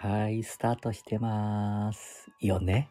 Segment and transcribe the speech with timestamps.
[0.00, 2.30] はい、スタートしてます。
[2.38, 2.88] よね。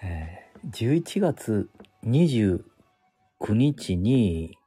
[0.70, 1.70] 11月
[2.04, 2.62] 29
[3.54, 4.58] 日に、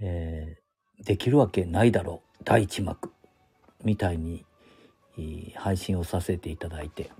[0.00, 2.44] えーできるわけないだろう。
[2.44, 3.10] 第一幕。
[3.84, 4.44] みたいに、
[5.16, 7.10] えー配信をさせていただいて。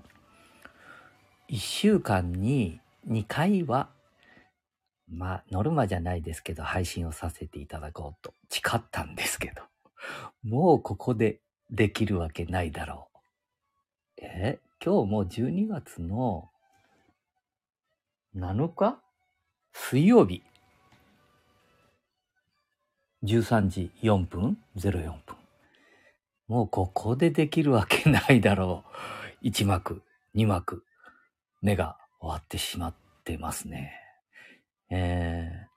[1.49, 3.89] 1週間に2回は、
[5.07, 9.63] まあ、ノルマじゃないですけど、配信をさせていただこうと誓ったんですけど、
[10.43, 11.41] もうここで
[11.71, 13.07] できるわけないだろ
[14.17, 14.21] う。
[14.21, 16.49] え今日も12月の
[18.35, 18.99] 7日
[19.73, 20.43] 水曜日。
[23.23, 24.91] 13時4分 ?04
[25.25, 25.35] 分。
[26.47, 28.83] もうここでできるわけないだろ
[29.43, 29.47] う。
[29.47, 30.01] 1幕、
[30.35, 30.83] 2幕、
[31.61, 32.93] 目が終わってしまっ
[33.23, 33.93] てますね。
[34.89, 35.67] えー、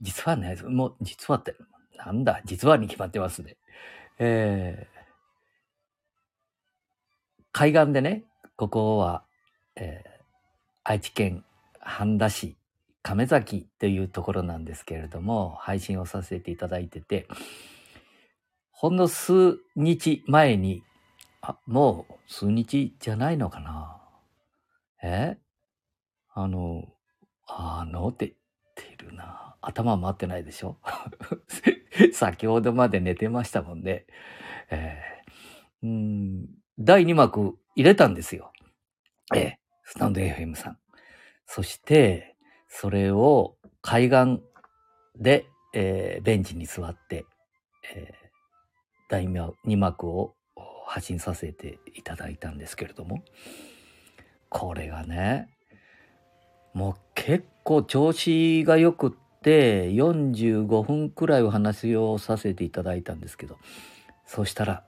[0.00, 1.54] 実はね、もう実はって、
[1.96, 3.56] なんだ、実はに決まってますね。
[4.18, 4.86] え、
[7.52, 8.24] 海岸でね、
[8.56, 9.24] ここは、
[9.76, 10.20] えー
[10.82, 11.44] 愛知県
[11.78, 12.56] 半田市
[13.02, 17.28] 亀崎というところなんですけれども、配信をさせていただいてて、
[18.70, 20.82] ほんの数日前に、
[21.42, 24.00] あ、もう数日じゃないのかな？
[25.02, 25.36] え？
[26.32, 26.88] あの、
[27.46, 28.08] あの？
[28.08, 28.34] って
[28.76, 29.54] 言ってるな。
[29.60, 30.78] 頭回ってないでしょ？
[32.14, 34.06] 先ほどまで寝てましたもんね。
[34.70, 36.48] えーうん。
[36.82, 38.52] 第2幕入れたんですよ。
[39.34, 40.78] ええ、スタンド FM さん。
[41.46, 42.36] そして、
[42.68, 44.42] それを海岸
[45.14, 47.26] で、えーベンチに座って、
[47.94, 48.20] えー
[49.10, 50.36] 第2幕を
[50.86, 53.24] 発信させていただいたんですけれども、
[54.48, 55.48] これがね、
[56.72, 63.58] もう結構調子が良くって、45分くらいお話をさせていただいたんですけど、
[64.26, 64.84] そしたら、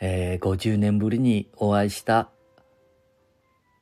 [0.00, 2.30] えー50年ぶりにお会いした、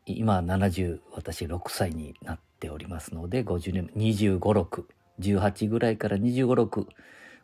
[0.05, 4.84] 今70、私6歳になっておりますので、50年、25、6、
[5.21, 6.87] 18ぐらいから25、6、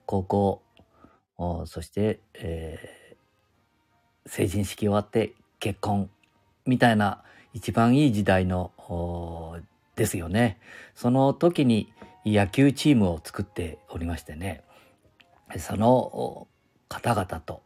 [0.07, 0.63] 高校、
[1.67, 3.05] そして、えー
[4.27, 6.09] 成人式終わって結婚、
[6.65, 8.73] みたいな一番いい時代の、
[9.97, 10.59] ですよね。
[10.95, 11.93] その時に
[12.25, 14.65] 野球チームを作っておりましてね、
[15.59, 16.49] その
[16.89, 17.63] 方々と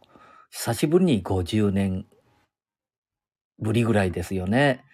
[0.51, 2.07] 久しぶりに50年
[3.59, 4.85] ぶりぐらいですよね。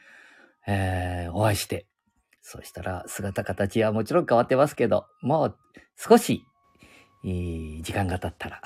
[0.67, 1.87] えーお会いして。
[2.41, 5.59] そしたら姿形はもちろん変わってますけど、もう
[5.97, 6.45] 少し、
[7.23, 8.61] いい時間が経ったら、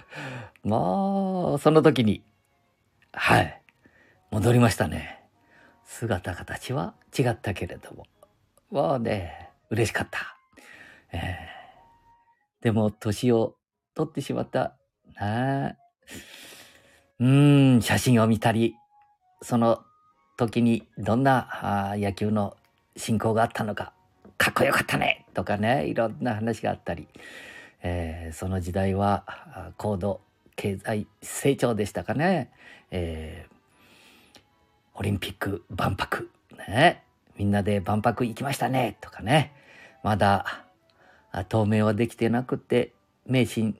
[0.62, 2.22] もうその時に、
[3.12, 3.62] はい、
[4.30, 5.22] 戻りましたね。
[5.84, 8.06] 姿形は違ったけれども、
[8.70, 10.36] もうね、嬉しかった。
[11.12, 11.54] えー
[12.64, 13.56] でも年を
[13.94, 14.74] 取ってしまった
[15.20, 15.76] なあ
[17.20, 18.74] うん、写真を見たり、
[19.42, 19.82] その
[20.36, 22.56] 時にどんなあ野球の
[22.96, 23.92] 進行があったのか、
[24.36, 27.08] かっこよかったねとかね、いろんな話があったり、
[27.82, 30.20] えーその時代は高度
[30.56, 32.50] 経済成長でしたかね、
[32.90, 33.54] えー
[34.96, 36.30] オリンピック万博、
[36.68, 37.02] ね、
[37.36, 39.52] みんなで万博行きましたねとかね、
[40.04, 40.64] まだ
[41.48, 42.92] 透明はできてなくて、
[43.26, 43.74] 名神、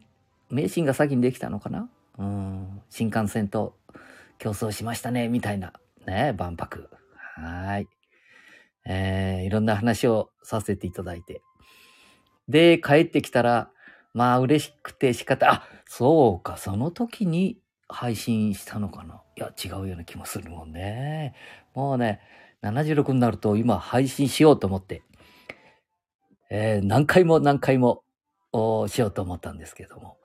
[0.51, 1.89] 名神が先にできたのかな
[2.19, 3.77] うん、新幹線と
[4.39, 5.73] 競争しましたね、みたいな。
[6.07, 6.91] ね、万博。
[7.37, 7.89] はい。
[8.87, 11.43] えーいろんな話をさせていただいて。
[12.49, 13.71] で、帰ってきたら、
[14.13, 17.59] まあ嬉しくて仕方、あ、そうか、その時に
[17.89, 19.23] 配信したのかな。
[19.37, 21.35] いや、違うような気もするもんね。
[21.75, 22.21] もうね、
[22.63, 25.03] 76になると今配信しようと思って、
[26.51, 28.05] えー何回も何回も
[28.89, 30.19] しようと思ったんですけども、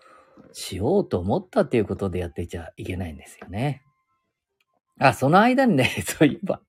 [0.52, 3.84] しようと思ったっていうことでやってちゃいけないんですよね。
[5.00, 6.62] あ、その間にね、 そういえば、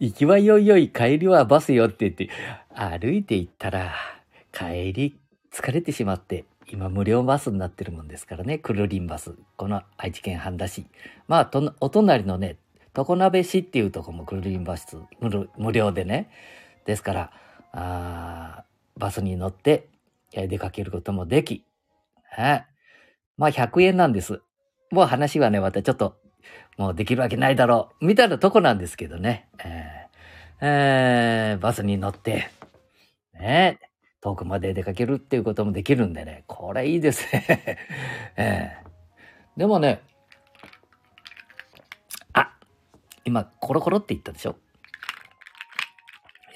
[0.00, 2.30] 行きはよいよい帰りはバスよって言って、
[2.74, 3.94] 歩いて行ったら、
[4.52, 5.20] 帰り
[5.52, 9.34] 疲れてしまって、今無料バスになってるもんですからね、クルリンバス。
[9.56, 10.86] この愛知県半田市。
[11.28, 12.56] まあ、とお隣のね、
[12.94, 14.96] 常鍋市っていうとこもクルリンバス
[15.56, 16.30] 無料でね。
[16.86, 17.32] ですから、
[17.72, 18.64] あ
[18.96, 19.88] バスに乗って
[20.32, 21.64] 出かけることもでき、
[22.38, 22.69] ね
[23.40, 24.42] まあ100円なんです。
[24.90, 26.18] もう話はね、またちょっと、
[26.76, 29.48] もうできるわけないだろう、みたいなとこなんですけどね。
[29.64, 32.50] えーえーバスに乗って、
[33.32, 33.78] ね、
[34.20, 37.78] 遠くまで出かけるっていうこともできるんでね、これいいですね。
[38.36, 40.02] えーでもね、
[42.34, 42.52] あ、
[43.24, 44.56] 今、コロコロって言ったでしょ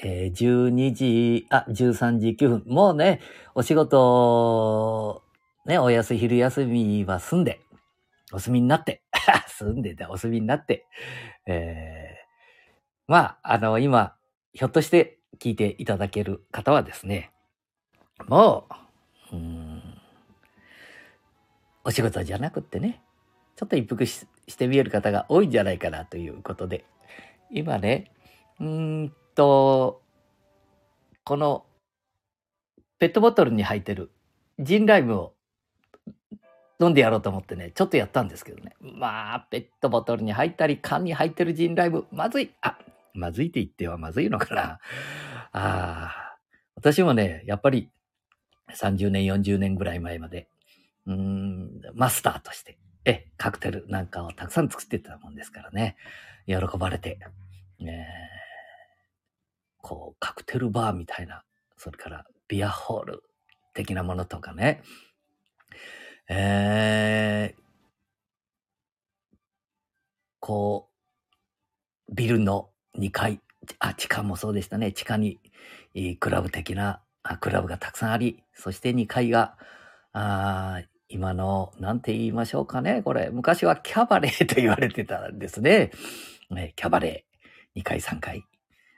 [0.02, 2.62] えー12時、あ、13時9分。
[2.66, 3.20] もうね、
[3.54, 5.23] お仕事、
[5.66, 7.60] ね、お休み、昼休みは済んで、
[8.32, 9.02] お住みになって、
[9.48, 10.86] 住んでてお住みになって、
[11.46, 14.16] えー、まあ、あの、今、
[14.52, 17.32] ひょっとして聞いていただける方はですね、
[18.28, 18.68] も
[19.32, 19.82] う、うん、
[21.84, 23.02] お仕事じゃなくってね、
[23.56, 24.26] ちょっと一服し
[24.56, 26.84] てみえる方が多いんじゃないかなということで、
[27.50, 28.10] 今ね、
[28.60, 30.02] うんと、
[31.24, 31.64] この
[32.98, 34.10] ペットボトルに入ってる
[34.58, 35.33] ジンライムを
[36.80, 38.74] 飲んでやろうと思ってね、ちょっとやったんですけどね。
[38.80, 42.50] まあ、ペットボトルに入ったり、缶に入ってるジンライム、まずい。
[42.60, 42.78] あ、
[43.12, 44.62] まずいって言ってはまずいのかな。
[44.62, 44.78] あ
[45.52, 46.36] あ、
[46.74, 47.90] 私もね、やっぱり
[48.72, 50.48] 30年、40年ぐらい前まで、
[51.06, 55.96] うん、マスターとして、え、カクテルなんかをたくさん作ってたもんですからね。
[56.46, 57.18] 喜ばれて、
[57.80, 58.44] えー
[59.84, 61.44] こう、カクテルバーみたいな、
[61.76, 63.22] それからビアホール
[63.74, 64.82] 的なものとかね。
[66.28, 67.64] えー
[70.40, 70.90] こ
[72.08, 72.68] う、ビルの
[72.98, 73.40] 2階、
[73.78, 74.92] あ、地下もそうでしたね。
[74.92, 75.40] 地下に、
[76.20, 79.56] クラブ的なあクラブがたくさんあり、そして2階が、
[80.12, 83.02] あ今の、なんて言いましょうかね。
[83.02, 85.90] これ、昔はキャバレーと言われてたんですね。
[86.50, 88.44] ねキャバレー、2階、3階。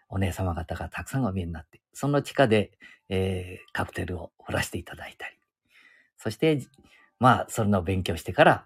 [0.09, 2.73] お姉様方がたくさんお見えになって、その地下で、
[3.09, 5.37] えーカクテルを振らせていただいたり。
[6.17, 6.61] そして、
[7.19, 8.65] まあ、それの勉強してから、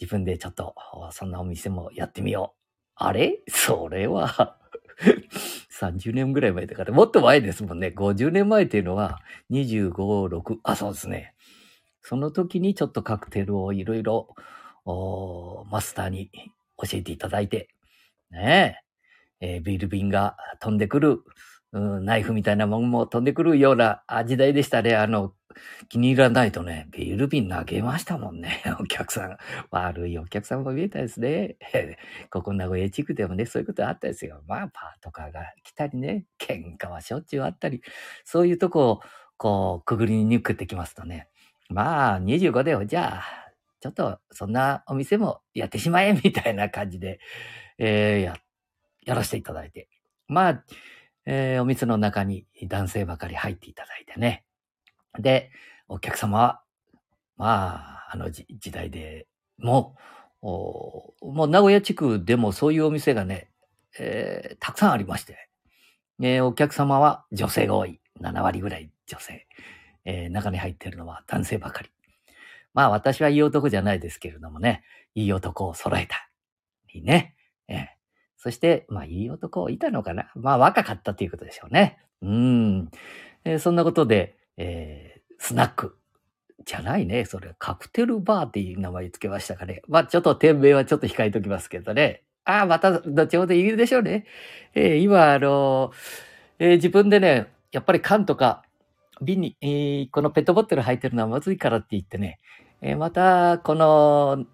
[0.00, 0.74] 自分でちょっと、
[1.12, 2.58] そんなお店もやってみよう。
[2.96, 3.40] あれ？
[3.48, 4.58] それは、
[5.70, 7.92] 30年ぐらい前だから、もっと前ですもんね。
[7.94, 9.20] 50年前っていうのは、
[9.50, 11.34] 25、6、あ、そうですね。
[12.02, 14.28] その時にちょっとカクテルをいろいろ、
[15.70, 16.30] マスターに
[16.78, 17.68] 教えていただいて、
[18.30, 18.78] ね
[19.40, 21.22] え、えービール瓶が飛んでくる、
[21.72, 24.96] うんナイフみたいなもんも飛んでくるような時代でしたね。
[24.96, 25.34] あの、
[25.88, 28.62] 気に入らないとね、ビール瓶投げましたもんね。
[28.80, 29.36] お客さん。
[29.70, 31.56] 悪いお客さんも見えたですね。
[32.30, 34.42] ここ名古屋地区でもね、そういうことあったですよ。
[34.46, 37.82] まあ、パートカーが来たりね、喧嘩はしょっちゅうあったり、
[38.24, 39.00] そういうとこを、
[39.36, 41.28] こう、くぐりに抜けてきますとね。
[41.68, 43.22] まあ、25でよ、じゃあ、
[43.80, 47.20] ちょっと、そんなお店もやってしまえ、みたいな感じで、
[47.78, 48.36] えーや、
[49.04, 49.88] やらせていただいて。
[50.28, 50.64] まあ、
[51.30, 54.44] えーお店の中に男性ばかり入っていただいてね。
[55.18, 55.50] で、
[55.86, 56.62] お客様は、
[57.36, 57.74] ま
[58.08, 59.26] あ、あの時代で
[59.58, 59.94] も、
[60.40, 63.50] もう名古屋地区でもそういうお店がね、
[63.98, 65.50] えーたくさんありまして、
[66.22, 68.00] えーお客様は女性が多い。
[68.22, 69.46] 7割ぐらい女性。
[70.06, 71.90] えー中に入ってるのは男性ばかり。
[72.72, 74.82] まあ私はいい男じゃないですけれどもね、
[75.14, 76.30] いい男を揃えた。
[76.90, 77.34] いいね。
[77.68, 77.88] え
[78.38, 80.30] そして、まあいい男いたのかな？
[80.36, 81.98] まあ若かったということでしょうね。
[82.22, 82.90] うん。
[83.44, 85.98] えーそんなことで、えースナック。
[86.64, 87.24] じゃないね。
[87.24, 89.82] それ、カクテルバーっていう名前つけましたかね。
[89.88, 92.22] まあちょっと店名はちょっと控えときますけどね。
[92.44, 94.24] ああ、また、後ほど言うでしょうね。
[94.74, 95.92] えー今、あの
[96.58, 98.64] え自分でね、やっぱり缶とか
[99.20, 102.38] 瓶に、えこのペットボトル入ってるのはまずいからって言ってね、
[102.80, 104.44] えまた、この、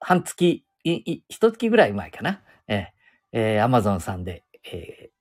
[0.00, 2.42] 半月、一月ぐらい前かな。
[2.68, 5.14] えーえ、アマゾンさんで、えー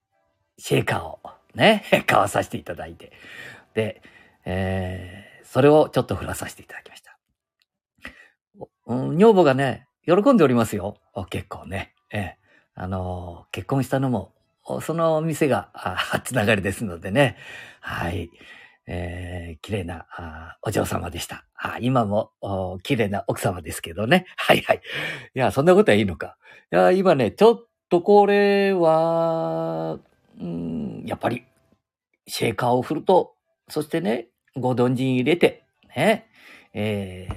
[0.57, 1.19] シェーカーを
[1.55, 3.11] ね、 買わさせていただいて。
[3.73, 4.01] で、
[4.45, 7.17] えーそれをちょっと振らさせていただきました。
[8.87, 10.97] うん女房がね、喜んでおりますよ。
[11.29, 11.93] 結構ね。
[12.11, 12.37] ええ
[12.75, 14.33] あのー結婚したのも、
[14.81, 17.37] その店が、あつながりですのでね。
[17.81, 18.29] はい。
[18.85, 21.45] えー、綺麗なあお嬢様でした。
[21.55, 22.31] あ今も
[22.83, 24.25] 綺麗な奥様ですけどね。
[24.35, 24.81] はいはい。
[25.35, 26.37] いや、そんなことはいいのか。
[26.71, 29.99] いや、今ね、ちょっとこれは、
[30.39, 31.43] うん、やっぱり、
[32.27, 33.35] シェーカーを振ると、
[33.69, 36.27] そしてね、ごどんじん入れて、ね、
[36.73, 37.27] え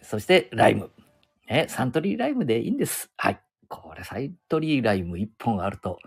[0.00, 0.90] ー、そしてライム。
[1.50, 3.10] ね、サントリーライムでいいんです。
[3.16, 3.40] はい。
[3.68, 5.98] これ、サントリーライム1本あると、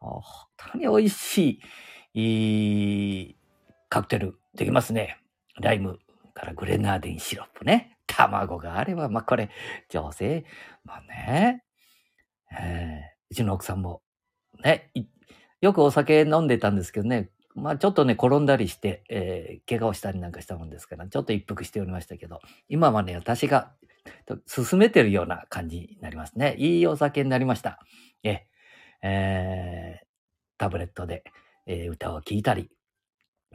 [0.00, 0.22] 本
[0.56, 1.60] 当に美味し
[2.14, 3.36] い、いい
[3.92, 5.18] カクテルできますね。
[5.60, 5.98] ライム
[6.32, 7.98] からグレナーデンシロップね。
[8.06, 9.50] 卵があれば、まあ、これ、
[9.90, 10.46] 女性、
[10.82, 11.62] まあね、
[12.58, 14.00] えーうちの奥さんも、
[14.64, 14.90] ね、
[15.60, 23.74] よくお酒飲んでたんですけどね、まあちょっとね、転んだりして、えー怪我をしたりなんかしたもんですから、ちょっと一服しておりましたけど、今はね、私が
[24.46, 26.54] 進めてるような感じになりますね。
[26.56, 27.78] いいお酒になりました。
[28.22, 28.46] え、
[29.02, 30.06] えー
[30.56, 31.24] タブレットで、
[31.66, 32.70] えー歌を聴いたり、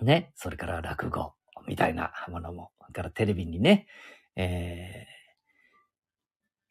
[0.05, 1.33] ね、それから落語
[1.67, 3.87] みたいなものも、それからテレビにね、
[4.35, 5.17] えー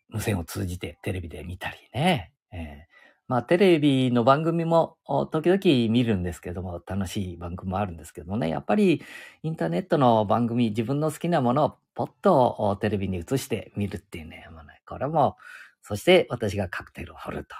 [0.09, 2.97] 無線を通じてテレビで見たりね、えー
[3.28, 4.99] まあ、テレビの番組も
[5.33, 9.02] 時々見るんですけども、楽しい番組もあるんですけどもね、やっぱり
[9.42, 15.37] インターネットの番組、自分の好きなものをポッとテレビに映して見るっていうね、もうねこれも、
[15.83, 17.56] そして私がカクテルを掘ると。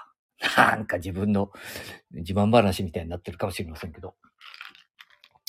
[0.55, 1.51] なんか自分の
[2.11, 4.15] 自慢話みたいになってるかもしれませんけど、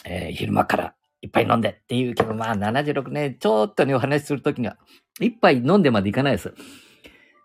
[0.08, 4.78] えー、昼間からいっぱい飲んでっていうけど、まあ76年、ちょっとね、お話しするときには、
[5.20, 6.54] 一杯飲んでまでいかないです。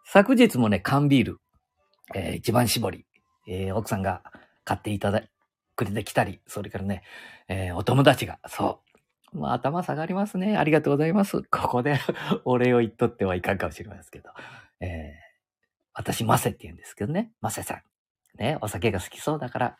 [0.05, 1.39] 昨日もね、缶ビール、
[2.15, 3.05] えー、一番搾り、
[3.47, 4.21] えー、奥さんが
[4.63, 5.23] 買っていただ
[5.75, 7.03] くれてきたり、それからね、
[7.47, 8.81] えー、お友達が、そ
[9.33, 9.39] う。
[9.39, 10.57] まあ、頭下がりますね。
[10.57, 11.41] ありがとうございます。
[11.43, 11.99] ここで
[12.45, 14.29] お礼を言っとってはいかんかもしれませんけど。
[14.79, 15.11] えー、
[15.93, 17.31] 私、マセって言うんですけどね。
[17.41, 17.81] マセさん。
[18.37, 19.77] ね、お酒が好きそうだから、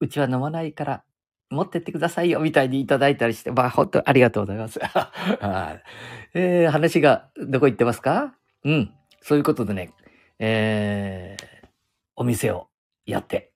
[0.00, 1.04] うちは飲まないから、
[1.50, 4.80] 持ってってくださいよ、みたいにいただいたりして、まあ、本当ありがとうございます。
[6.34, 8.34] えー、話が、どこ行ってますか？
[8.64, 8.92] うん。
[9.20, 9.92] そういうことでね、
[10.38, 11.68] えー、
[12.16, 12.68] お店を
[13.06, 13.52] やって、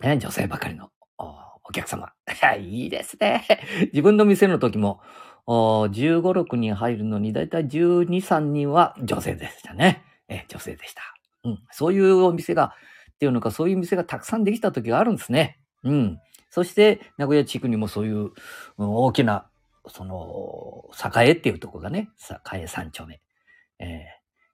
[0.00, 2.12] ね、女性ばかりのお客様。
[2.58, 3.44] いいですね。
[3.92, 5.00] 自分の店の時も、
[5.46, 10.04] 15、6人入るのに、だいたい12、3人は女性でしたね。
[10.28, 11.02] え女性でした。
[11.44, 11.58] うん。
[11.70, 12.74] そういうお店が、
[13.14, 15.58] っていうのか、そういう店がたくさんできた時があるんですね。
[15.84, 16.18] うん。
[16.52, 18.30] そして、名古屋地区にもそういう、
[18.76, 19.48] 大きな、
[19.88, 20.84] その、
[21.24, 22.10] 栄っていうとこがね、
[22.52, 23.22] 栄三丁目。
[23.78, 24.04] え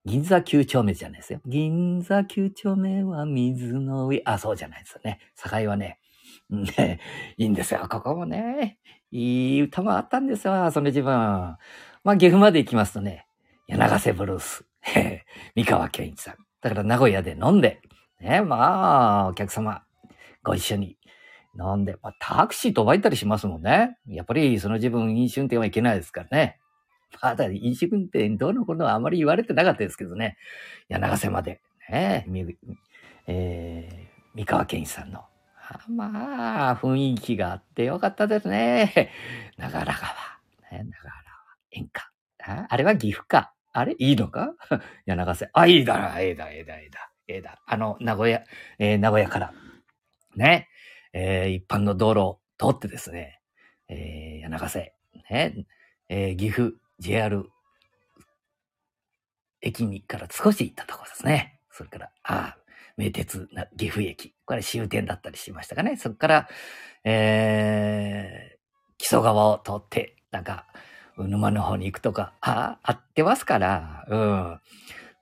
[0.07, 1.41] ー、銀座九丁目じゃないですよ。
[1.45, 4.23] 銀座九丁目は水の上。
[4.27, 5.19] あ、そうじゃないですよね。
[5.53, 5.99] 栄はね、
[6.49, 7.01] ね、
[7.37, 7.89] いいんですよ。
[7.91, 8.79] ここもね、
[9.11, 10.71] いい歌もあったんですよ。
[10.71, 11.13] その自分。
[11.13, 11.59] ま
[12.05, 13.27] あ、岐阜まで行きますとね、
[13.67, 14.65] 柳瀬ブルース。
[15.57, 16.37] 三河健一さん。
[16.61, 17.81] だから名古屋で飲んで、
[18.21, 19.83] ね、まあ、お客様、
[20.45, 20.97] ご一緒に
[21.59, 23.99] 飲んで、まあ、タクシー飛ばいたりしますもんね。
[24.07, 26.59] やっぱりその自分飲酒運転はいけないですからね。
[27.23, 30.37] まだ飲酒運転どうのことはあまり言われてなかったですけどね。
[30.89, 31.61] 柳瀬まで、
[31.91, 32.27] ね、
[33.27, 35.25] えー、三河健一さんの、
[35.89, 39.11] まあ、雰囲気があってよかったですね。
[39.57, 39.95] 長良川、ね、
[40.71, 40.93] 長良川、
[41.73, 42.11] 演歌。
[42.69, 43.53] あれは岐阜か。
[43.73, 43.95] あれ？
[43.99, 44.55] いいのか？
[45.05, 45.51] 柳瀬。
[45.53, 46.21] あ、いいだな。
[46.21, 47.11] ええだ、ええだ、ええだ。
[47.29, 47.61] ええだ。
[47.67, 48.43] あの、名古屋、
[48.79, 49.53] えー、名古屋から、
[50.37, 50.69] ね、
[51.21, 53.41] えー、一般の道路を通ってですね、
[53.89, 54.95] えー、柳瀬、
[55.29, 55.67] ね、
[56.09, 57.45] えー、岐阜、JR
[59.61, 61.59] 駅にから少し行ったところですね。
[61.73, 62.59] それから、ああ、
[62.97, 64.33] 名鉄な岐阜駅。
[64.47, 65.97] これ終点だったりしましたかね。
[65.97, 66.49] そこから、
[67.03, 68.59] えー、
[68.99, 70.67] 木曽川を通って、なんか、
[71.17, 74.61] 沼の方に行くとか、あ、あってますから、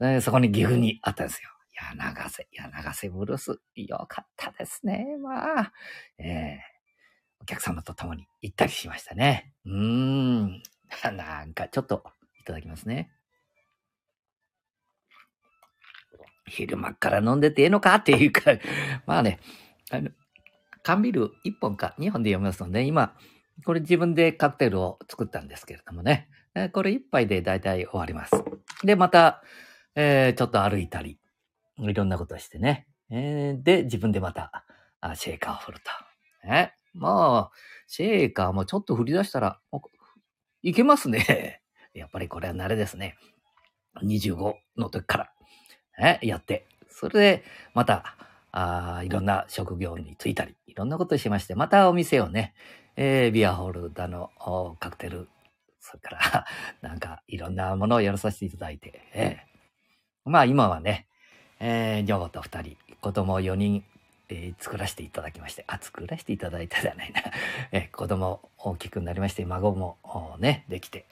[0.01, 0.21] うん。
[0.21, 1.56] そこに岐阜にあったんですよ。
[1.77, 3.61] 柳瀬、柳瀬ブルース。
[3.77, 5.17] よかったですね。
[5.23, 5.73] まあ、
[6.19, 9.53] えー、お客様と共に行ったりしましたね。
[9.65, 10.63] うーん。
[11.17, 12.05] なんかちょっと
[12.41, 13.11] いただきますね。
[16.49, 18.43] 昼間から飲んでてええのかっていうか、
[19.07, 19.41] まあね、
[19.91, 20.11] あの、
[20.83, 23.17] 缶ビール1本か2本で読みますので、今、
[23.65, 26.29] これ自分でカクテルを作ったんですけれどもね。
[26.73, 28.33] これ一杯で大体終わります。
[28.83, 29.43] で、また、
[29.95, 31.19] えー、ちょっと歩いたり、
[31.79, 32.87] いろんなことをしてね。
[33.11, 34.65] えー、で、自分でまた、
[35.01, 35.79] あシェーカーを振る
[36.43, 36.49] と。
[36.49, 36.75] ね。
[36.95, 37.57] まあ、
[37.87, 39.61] シェーカーもちょっと振り出したら、
[40.63, 41.63] いけますね。
[41.95, 43.17] やっぱりこれは慣れですね。
[44.03, 45.33] 25の時から、
[45.99, 46.67] ね、やって。
[46.89, 48.17] それで、また、
[48.53, 52.55] あいろんな職業に就いたり、いろんなことをしまして、またお店をね、
[52.97, 54.31] えー、ビアホールだの、
[54.81, 55.29] カクテル、
[55.79, 56.47] それから、
[56.81, 61.07] なんかいろんなものをやらさせていただいて、えー、まあ今はね、
[61.61, 63.85] えー、女房と二人、子供4人、
[64.29, 67.23] えー、作らせていただきまして、あ、作らせていただいたじゃないな。
[67.73, 69.97] えー、子供大きくなりまして、孫も
[70.39, 71.07] ね、できて、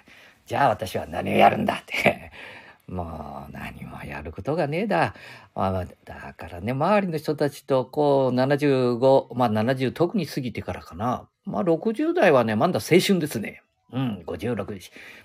[0.47, 2.31] じゃあ私は何をやるんだって
[2.87, 5.15] もう何もやることがねえだ。
[5.55, 11.27] まあ、だからね、周りの人たちとこう75、まあ70特に過ぎてからかな。
[11.47, 13.63] まあ60代はね、まだ青春ですね。
[13.95, 14.57] うん、56。
[14.57, 14.75] ま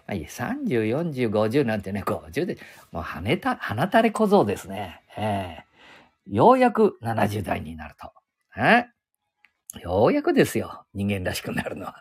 [0.08, 2.58] あいい、30、40、50なんてね、50で、
[2.92, 5.02] もう跳ねた、放たれ小僧ですね。
[5.18, 8.12] えー、ようやく70代になると。
[8.56, 8.86] え
[9.82, 10.86] ようやくですよ。
[10.94, 11.96] 人間らしくなるのは。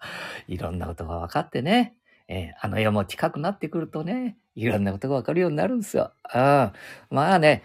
[0.46, 1.94] いろんなことが分かってね。
[2.28, 6.12] えー、あの世も近くなってくるとね、いろんなことがわかるようになるんですよ。
[6.25, 6.72] あ
[7.08, 7.62] まあね、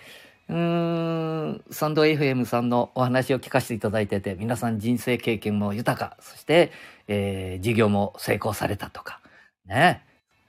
[0.49, 6.71] うーん、サンド FM さんのお話を聞かせていただいてて、皆さん人生経験も豊か、そして、
[7.07, 9.21] えー、事業も成功されたとか、
[9.65, 10.03] ね。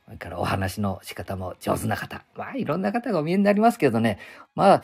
[0.05, 2.25] それからお話の仕方も上手な方。
[2.37, 4.19] まあ、いろんな方がお見えになりますけどね。
[4.55, 4.83] まあ、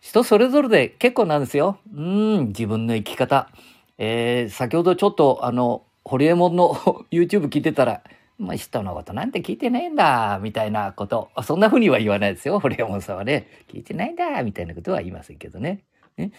[0.00, 1.78] 人それぞれで結構なんですよ。
[1.94, 3.48] うん、自分の生き方。
[3.96, 6.74] えー、先ほどちょっと、あの、ホリエモンの
[7.10, 8.02] YouTube 聞いてたら、
[8.38, 11.30] まあ、人のことなんて聞いてないんだ、みたいなこと。
[11.42, 13.48] そんな風には言わないですよ、ホリエモンさんはね。
[13.68, 15.84] 聞いてないんだ、みたいなことは言いませんけどね。
[16.16, 16.32] ね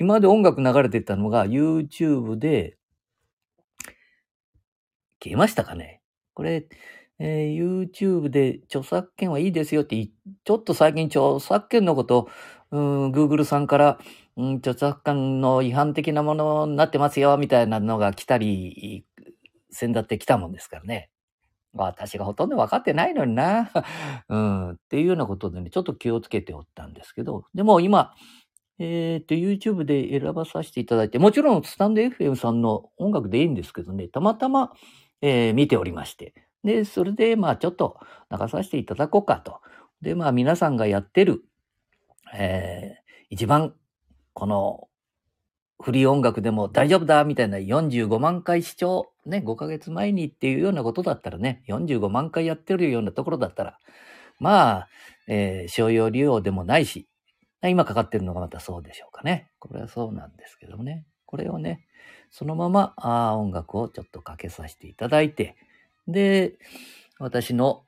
[0.00, 2.76] 今まで音楽流れてたのが YouTube で、
[5.22, 6.02] 消えましたかね
[6.34, 6.66] これ、
[7.18, 12.28] えー YouTube で著作権はいいですよって、ちょっと最近著作権のこと、
[12.72, 13.98] うん、Google さんから、
[14.36, 19.06] うん、著作権の違反的なものになってますよ、みたいなのが来たり、
[19.70, 21.10] 先だって来たもんですからね。
[21.74, 23.70] 私がほとんど分かってないのにな。
[24.28, 28.14] うん、っていうようなことでね、ちょっと気をつけておったんですけど、でも今、
[28.78, 34.72] えっと、YouTube で選ばさせていただいて、もちろんスタンド FM さんの音楽でいいんですけどね、たまたま、
[35.20, 37.98] えー見ておりまして、で、それで、まあ、ちょっと
[38.30, 39.60] 流させていただこうかと。
[40.00, 41.44] で、まあ、皆さんがやってる、
[42.34, 43.74] えー一番、
[44.32, 44.88] この、
[45.82, 53.78] フリー音楽でも大丈夫だみたいな45万回視聴、ね、5ヶ月前にっていうようなことだったらね、45万回やってるようなところだったら、
[54.38, 54.88] まあ、
[55.26, 57.08] えー商用利用でもないし、
[57.62, 59.50] 今かかってるのがまたそうでしょうかね。
[59.58, 61.06] これはそうなんですけどもね。
[61.24, 61.86] これをね、
[62.30, 65.56] そのままあ音楽をちょっとかけさせていただいて、
[66.06, 66.54] で、
[67.18, 67.84] 私の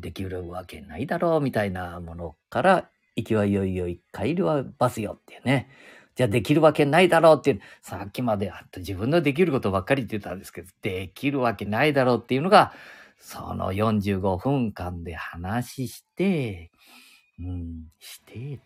[0.00, 5.68] できるわけないだろうみたいなものから、行きはいよいよい、帰りはバスよっていうね。
[6.16, 12.72] じゃあできるわけないだろうっていう、さっきまであと自分のできることばっかり言ってたんですけど、できるわけないだろうっていうのが、
[13.18, 16.70] その45分間で話して、
[17.38, 18.56] うん、してってい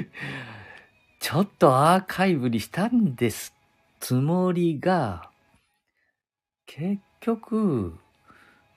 [0.00, 0.08] う。
[1.20, 3.54] ちょっとアーカイブにしたんです
[4.00, 5.30] つもりが、
[6.66, 7.98] 結局、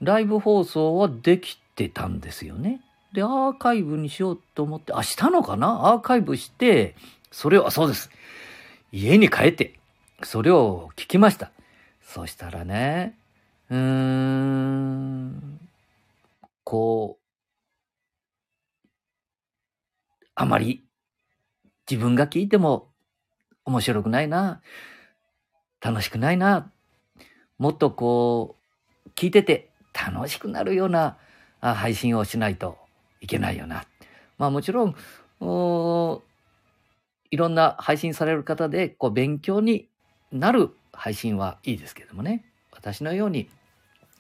[0.02, 2.82] ライブ放送はできてたんですよね。
[3.16, 5.88] で、アーカイブにしようと思って、あ、したのかな？
[5.88, 6.96] アーカイブして、
[7.32, 8.12] それを、そうです。
[8.92, 9.80] 家に帰って、
[10.22, 11.52] それを聞きました。
[12.04, 13.18] そしたらね、
[13.70, 15.60] うーん、
[16.64, 17.26] こう、
[20.36, 20.86] あまり
[21.90, 22.90] 自分が聞いても
[23.66, 24.62] 面白くないな、
[25.82, 26.72] 楽しくないな、
[27.58, 28.56] もっとこ
[29.06, 31.18] う、聞いてて楽しくなるような
[31.62, 32.78] 配信をしないと
[33.26, 33.86] いけないよな。
[34.38, 34.90] まあもちろん、
[37.32, 39.90] いろんな配信される方で、こう勉強に
[40.32, 42.46] なる配信はいいですけどもね。
[42.72, 43.50] 私のように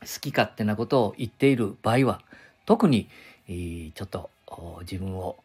[0.02, 2.22] 好き勝手なことを言っている場合は、
[2.65, 3.08] 特に、
[3.48, 4.32] ちょっと
[4.82, 5.38] 自分を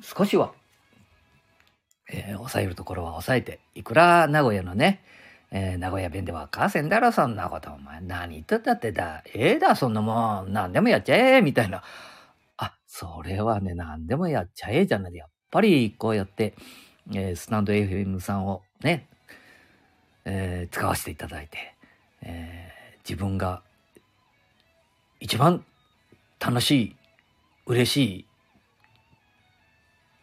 [0.00, 0.52] 少しは、
[2.12, 5.02] えー抑えるところは抑えて、いくら名古屋のね、
[5.50, 7.72] えー名古屋弁ではかせんだろ、そんなこと。
[7.72, 9.24] お前、何言っとったってだ。
[9.34, 10.52] ええだ、そんなもん。
[10.52, 11.82] 何でもやっちゃえ、みたいな。
[12.94, 15.14] それはね、何でもやっちゃえ、じゃない。
[15.14, 16.54] やっぱり、こうやって、
[17.14, 19.08] えースタンド FM さんをね、
[20.26, 21.74] えー使わせていただいて、
[22.20, 23.62] えー自分が
[25.20, 25.64] 一番
[26.38, 26.96] 楽しい、
[27.64, 28.26] 嬉しい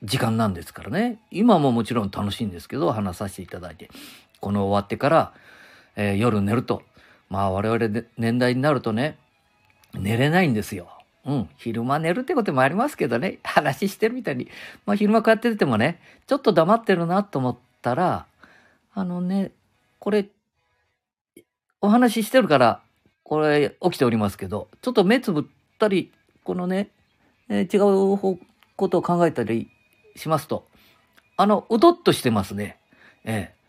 [0.03, 1.17] 時間なんですからね。
[1.31, 3.89] 今ももちろん楽しいんですけど、話させていただいて。
[4.41, 5.33] この終わってから、
[5.95, 6.83] えー夜寝ると。
[7.29, 9.17] まあ我々年代になるとね、
[9.95, 10.98] 寝れないんですよ。
[11.25, 11.49] うん。
[11.57, 13.39] 昼間寝るってこともありますけどね。
[13.43, 14.47] 話してるみたいに。
[14.85, 18.25] まあ昼間こうやっててもね、ちょっと黙ってるなと思ったら、
[18.93, 19.51] あのね、
[19.99, 20.27] これ、
[21.81, 22.81] お話ししてるから、
[23.23, 25.43] これ起きておりますけど、ちょっと目つぶっ
[25.77, 26.11] たり、
[26.43, 26.89] このね、
[27.49, 28.39] えー違う
[28.75, 29.69] ことを考えたり
[30.15, 30.67] しますと、
[31.37, 32.79] あの、うとっとしてますね。
[33.23, 33.59] ええ。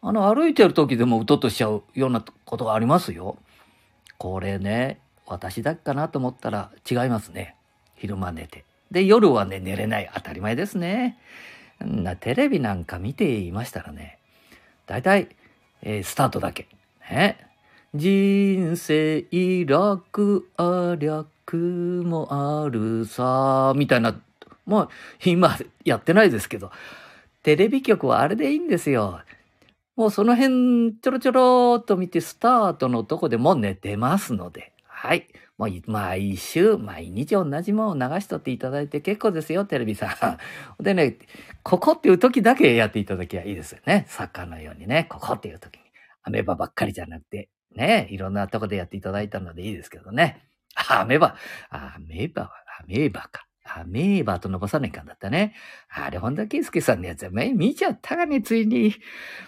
[0.00, 3.36] あの、歩いてる時でもうとっとしちゃうようなことがありますよ。
[4.18, 7.54] これね、私だけかなと思ったら違いますね。
[7.96, 8.64] 昼間寝て。
[8.90, 10.10] で、夜はね、寝れない。
[10.14, 11.18] 当たり前ですね。
[11.80, 14.18] なテレビなんか見ていましたらね、
[14.86, 15.28] 大体、
[15.82, 16.66] えースタートだけ。
[17.10, 17.38] ね。
[17.94, 19.26] 人生
[19.64, 21.56] 楽あ略
[22.04, 24.20] もあるさ、みたいな、
[24.66, 24.88] もう
[25.24, 26.70] 今やってないですけど、
[27.42, 29.20] テレビ局はあれでいいんですよ。
[29.96, 35.28] もうその辺ちょろちょろっと見てスタートのとこでもう寝てますので、はい。
[35.58, 40.38] もう毎週、毎日同じものを流しとっていただいて結構ですよ、テレビさ
[40.78, 40.82] ん。
[40.82, 41.18] でね、
[41.62, 44.06] ここっていう時だけやっていただきゃいいですよね。
[44.08, 45.82] サッカーのようにね、ここっていう時に。
[46.24, 50.42] アメーバばっかりじゃなくて、ね、いろんなとこでやっていただいたのでいいですけどね。
[50.74, 51.36] あアメバ、
[51.70, 53.47] アメーバは、アメーバか。
[53.68, 55.54] アメーバと伸ばさないかんだったね。
[55.90, 58.94] あれ、本田圭佑さんのやつは、め見ちゃったがね、ついに。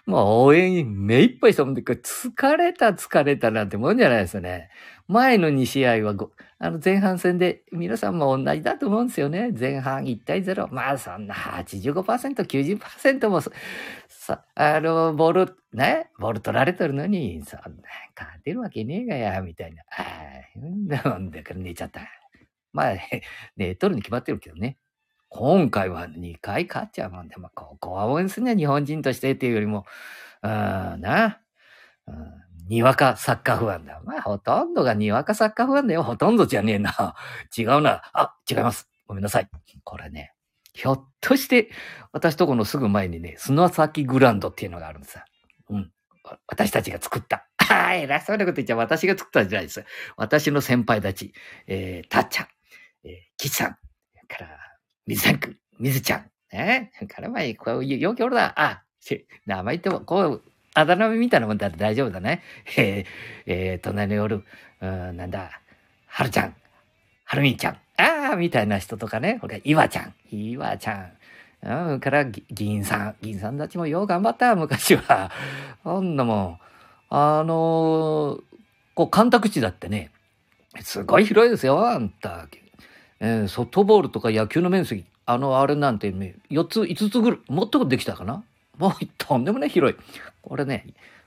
[0.07, 4.71] もう応援目いっぱいしたもんで、これ疲れた疲れたなんてもんじゃないですよね。
[5.09, 6.15] 前の2試合は、
[6.59, 9.51] あの前半戦で皆さんも同じだと思うんですよね。
[9.59, 10.69] 前半1対0。
[10.71, 13.51] まあそんな85%、90%もそ
[14.09, 17.71] さ、あの、ボール、ね、ボール取られてるのに、そんな、
[18.17, 19.83] 勝てるわけねえがや、みたいな。
[19.97, 20.05] あ
[21.03, 22.20] あ、なんだから寝ちゃった。
[22.73, 22.95] まあ、
[23.57, 24.79] ね、取るに決まってるけどね。
[25.29, 29.87] 今回は2回勝っちゃうもんで、まあ、ここは応援するね、日本人としてっていうよりも、
[30.43, 31.41] うん、な、
[32.07, 34.01] うん、にわかサッカーファンだ。
[34.05, 36.03] まあ、ほとんどがにわかサッカーファンだよ。
[36.03, 37.15] ほとんどじゃねえな。
[37.57, 38.03] 違うな。
[38.13, 38.89] あ、違います。
[39.07, 39.49] ごめんなさい。
[39.85, 40.33] これね、
[40.73, 41.71] ひょっとして、
[42.13, 45.19] 私とこのすぐ前にね、砂崎グランドっていうのがあるんです。
[45.69, 45.93] うん。
[46.47, 47.49] 私たちが作った。
[47.71, 49.85] ああ、偉そうなこと言っちゃう私が作ったんじゃないです。
[50.17, 51.33] 私の先輩たち、
[51.67, 52.47] えー、たっちゃん、
[53.05, 53.71] えー、きちさん、
[54.29, 54.49] から、
[55.07, 56.93] 水さんくん、水ちゃん、ね。
[57.09, 58.53] からまあ、こういう、よきおるだ。
[58.57, 58.83] あ、
[59.47, 60.43] 名前言っても、こう、
[60.75, 62.43] あだ名みたいなもんだって大丈夫だね。
[62.77, 63.07] えー、
[63.47, 64.45] えー、隣におる、
[64.81, 65.61] うん、なんだ、
[66.07, 66.55] はるちゃん、
[67.25, 71.13] はるみんちゃん、ああ、みたいな人とかね、ほれ、いわちゃん、いわちゃん、
[71.63, 75.31] うん、から、議員さん、議員さんたちもよう頑張った、昔は。
[75.83, 76.59] ほんなもん、
[77.09, 78.43] あのー、
[78.95, 80.11] こう、干拓地だってね、
[80.83, 82.49] すごい広いですよ、あんた。
[83.21, 88.43] えー、ソフトボールとか野球の面積、あの、あれなんて、ね、4つ、5つぐらい、もっとできたかな？
[88.79, 89.97] もう、とんでもない広い。
[90.43, 90.87] これね、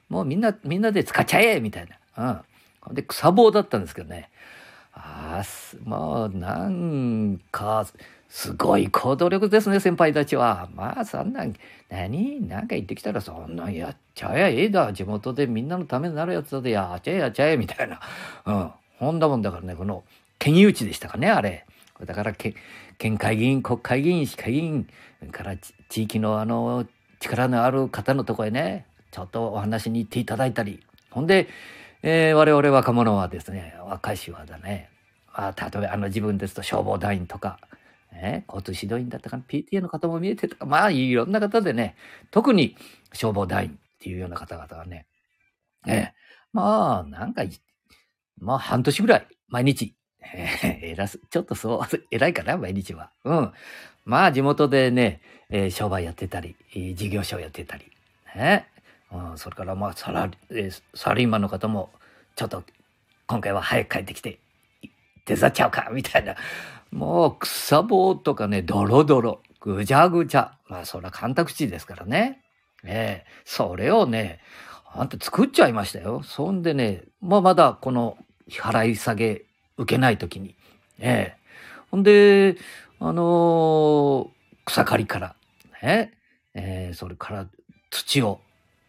[0.10, 2.42] もうみんな、みんなで使っちゃえみたいな。
[2.90, 2.96] うん。
[2.96, 4.30] で、草棒だったんですけどね。
[4.94, 7.86] ああ、もう、なんか、
[8.28, 10.70] すごい行動力ですね、先輩たちは。
[10.76, 11.46] まあ、そんな、
[11.90, 12.48] 何？
[12.48, 14.92] なんか言ってきたら、そんなんやっちゃえ、ええだ。
[14.94, 18.00] 地元でみんなのためになるやつだで、やっちゃえ、やっちゃえ、みたいな。
[18.46, 18.72] うん。
[18.98, 20.04] ほんだもんだからね、この、
[20.40, 21.68] 県有地でしたかね、あれ。
[22.06, 24.88] だから、県会議員、国会議員、市会議員、
[25.32, 25.56] から
[25.90, 26.86] 地域のあの、
[27.20, 30.86] 力のある方のとこへね、ちょっとお話に行っていただいたり。
[31.10, 31.48] ほんで、
[32.02, 34.90] えー、我々若者はですね、若い衆はだね、
[35.32, 37.60] あ例えばあの自分ですと消防団員とか、
[38.12, 41.96] ね、交通指導員だったかな、PTA の方も見えてたか、まあいろんな方でね、
[42.30, 42.76] 特に
[43.14, 45.08] 消防団員っていうような方々がね、
[45.86, 46.14] ね、
[46.52, 47.44] まあなんか、
[48.38, 49.96] まあ半年ぐらい、毎日、
[50.34, 51.82] えー、偉す、 ちょっとそう、
[52.12, 53.12] 偉いかな、毎日は。
[53.24, 53.54] うん。
[54.06, 56.56] まあ地元でね、えー、商売やってたり、
[56.96, 57.92] 事業所やってたり、
[58.36, 58.68] ね。
[59.12, 61.92] うん、それからまあサラリ、えー、サラリーマンの方も、
[62.36, 62.64] ちょっと
[63.28, 64.40] 今回は早く帰ってきて、
[65.26, 66.36] 手伝っちゃうか、みたいな。
[66.92, 70.58] もう草棒とかね、ドロドロ、ぐちゃぐちゃ。
[70.68, 72.42] まあそら干拓地ですからね。
[72.84, 74.40] ええそれをね、
[74.96, 76.22] あんた作っちゃいましたよ。
[76.24, 78.18] そんでね、まあまだこの
[78.50, 79.46] 払い下げ
[79.78, 80.56] 受けないときに。
[81.00, 81.44] ええ
[81.92, 82.58] ほんで、
[83.00, 84.30] あのー、
[84.66, 85.36] 草刈りから、
[85.84, 86.14] ね、
[86.56, 87.48] えー、それから
[87.92, 88.42] 土を、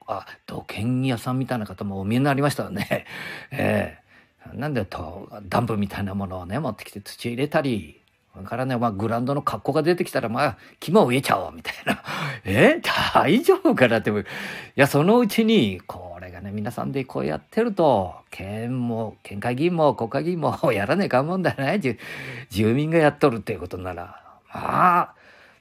[0.06, 3.06] あ、土建屋さんみたいな方もお見えになりましたよね。
[3.50, 4.04] ええ
[4.52, 8.00] なんでと、ダンプみたいなものをね、持ってきて土入れたり、
[8.34, 12.02] それからね、まあ、グランドの格好が出てきたら、まあ、肝を植えちゃおう、みたいな。
[12.44, 12.80] え？
[13.14, 14.10] 大丈夫かなって。
[14.10, 14.14] い
[14.74, 21.80] や、そのうちに、これがね、皆さんでこうやってると、県も、県会議員も国会議員も やらねえかんもんだね。
[22.50, 24.20] 住民がやっとるっていうことなら。
[24.52, 25.14] まあ、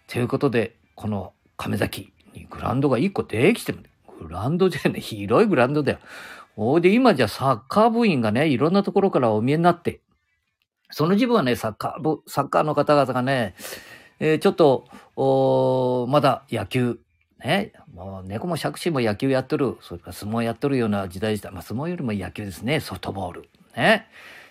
[0.07, 3.83] ということで、この亀崎にグランドが一個できてる。
[4.19, 5.99] グランドじゃね、広いグランドだよ。
[6.55, 9.99] おで、今じゃサッカー部員がね、いろんなところからお見えになって、
[10.93, 13.55] その自分はね、サッカー部、サッカーの方々がね、
[14.19, 16.99] えー、ちょっと、おまだ野球、
[17.43, 21.49] ね、もう猫も杓子も野球やってる、それから相撲やってるような時代でした。
[21.49, 23.49] まあ相撲よりも野球ですね、ソフトボール。
[23.75, 24.07] ね。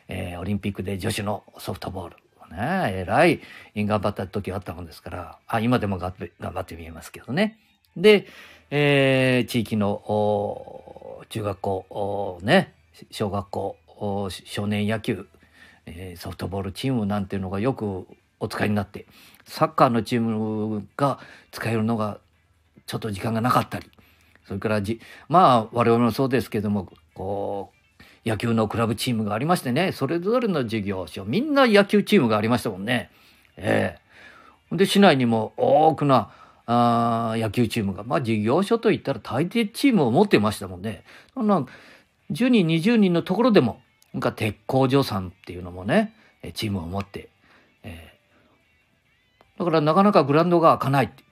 [0.08, 2.16] えー、オリンピックで女子のソフトボール。
[2.50, 3.40] ね、えらい
[3.76, 7.58] 頑張った時あったもんですから、あ、今でも頑張って見えますけどね。
[7.96, 8.26] で、
[8.70, 10.02] えー、地域の、
[11.28, 12.74] 中学校、ね、
[13.12, 13.76] 小学校、
[14.44, 15.28] 少年野球、
[15.86, 18.06] えー、ソフトボールチームなんていうのがよく
[18.40, 19.06] お使いになって、
[19.44, 21.18] サッカーのチームが
[21.50, 22.18] 使えるのが
[22.86, 23.90] ちょっと時間がなかったり、
[24.46, 27.72] それからじ、まあ我々もそうですけども、こ
[28.24, 33.10] う、野球のクラブチームがありましてね、それぞれの事業所、みんな野球チームがありましたもんね。
[33.56, 36.30] えー、で、市内にも多くな、
[36.66, 41.04] あ野球チームが、まあ事業所といったら大抵チームを持ってましたもんね。
[41.34, 41.66] そんな
[42.30, 43.81] 10人、20人のところでも、
[44.20, 46.14] か鉄工所さんっていうのもね、
[46.54, 47.28] チームを持って、
[47.82, 51.24] えー、だからなかなかグラウンドが開かないって。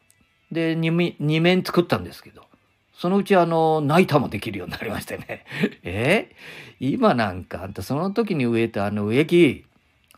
[0.52, 2.42] で、2, 2面作ったんですけど、
[2.94, 5.44] そのうちあの、ナイターもできるようになりましてね。
[5.84, 9.64] えー、今なんかあんたその時に植えたあの植木、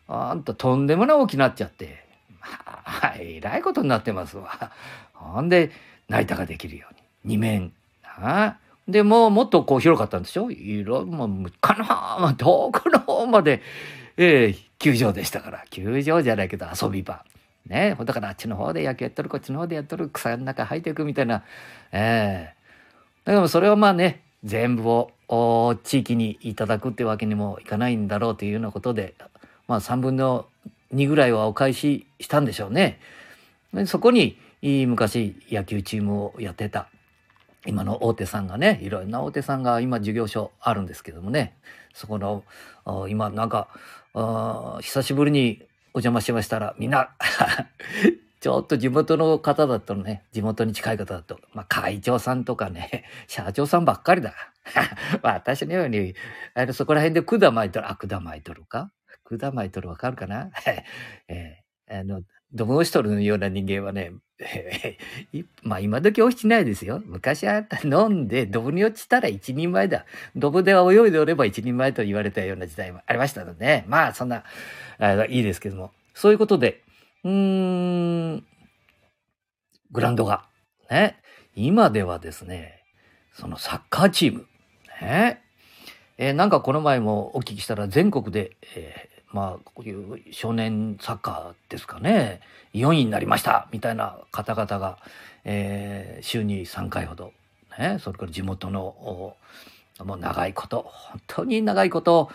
[0.08, 2.04] あんたとんでもない大きなっちゃって、
[2.40, 2.48] ま
[2.84, 4.72] あ、えらいことになってますわ。
[5.14, 5.70] ほんで、
[6.08, 7.00] 泣いたができるように。
[7.24, 7.72] 二面。
[8.02, 8.56] あ
[8.88, 10.50] で、ももっとこう広かったんでしょ？
[10.50, 13.62] いろ、もう、かの方、遠くの方まで、
[14.16, 15.64] えー、球場でしたから。
[15.70, 17.24] 球場じゃないけど遊び場。
[17.66, 21.44] ねだからあっちの方で野球やっとる、こっちの方でやっとる、草の中入っていくみたいな。
[21.92, 29.14] ええー、だからそれはまあね、全部を地域にいただくってわけにもいかないんだろうというようなことで、
[29.68, 30.46] まあ3分の
[30.92, 32.98] 2ぐらいはお返ししたんでしょうね。
[33.86, 36.88] そこに昔野球チームをやってた、
[37.66, 41.56] 今の大手さんがね、いろんな大手さんが今事業所あるんですけどもね、
[41.94, 42.44] そこの、
[43.08, 43.68] 今なんか、
[44.80, 45.62] 久しぶりに
[45.94, 47.10] お邪魔しましたら、みんな
[48.40, 54.34] ちょっと地元の方だとね、地元に近い方だと、まあ、会長さんとかね、社長さんばっかりだ。
[55.22, 56.14] 私のように、
[56.54, 58.90] あの、そこら辺で管巻いとる、あ、管巻いとるか？
[59.38, 60.50] 管巻いとるわかるかな？
[61.28, 62.22] えー、あの、
[62.52, 64.12] ドムをしとるような人間はね、
[65.62, 67.02] まあ今時落ちないですよ。
[67.06, 70.04] 昔あった飲んでドブに落ちたら一人前だ。
[70.36, 73.84] ドブでは泳いでおれば一人前と言われたような時代もありましたのでね。
[73.88, 74.44] まあそんな、
[74.98, 75.92] あいいですけども。
[76.14, 76.82] そういうことで、
[77.24, 77.30] うー
[78.36, 78.44] ん、
[79.90, 80.44] グラウンドが、
[80.90, 81.16] ね、
[81.54, 82.82] 今ではですね、
[83.34, 84.46] そのサッカーチーム、
[85.00, 85.42] ね、
[86.18, 92.40] えー、なんかこの前もお聞きしたら全国で、えー、まあ、こういう少年サッカーですかね、
[92.74, 94.98] 4位になりましたみたいな方々が、
[95.44, 97.32] えー、週に3回ほど、
[97.78, 99.36] ね、それから地元の、
[100.04, 102.30] もう長いこと、本当に長いこと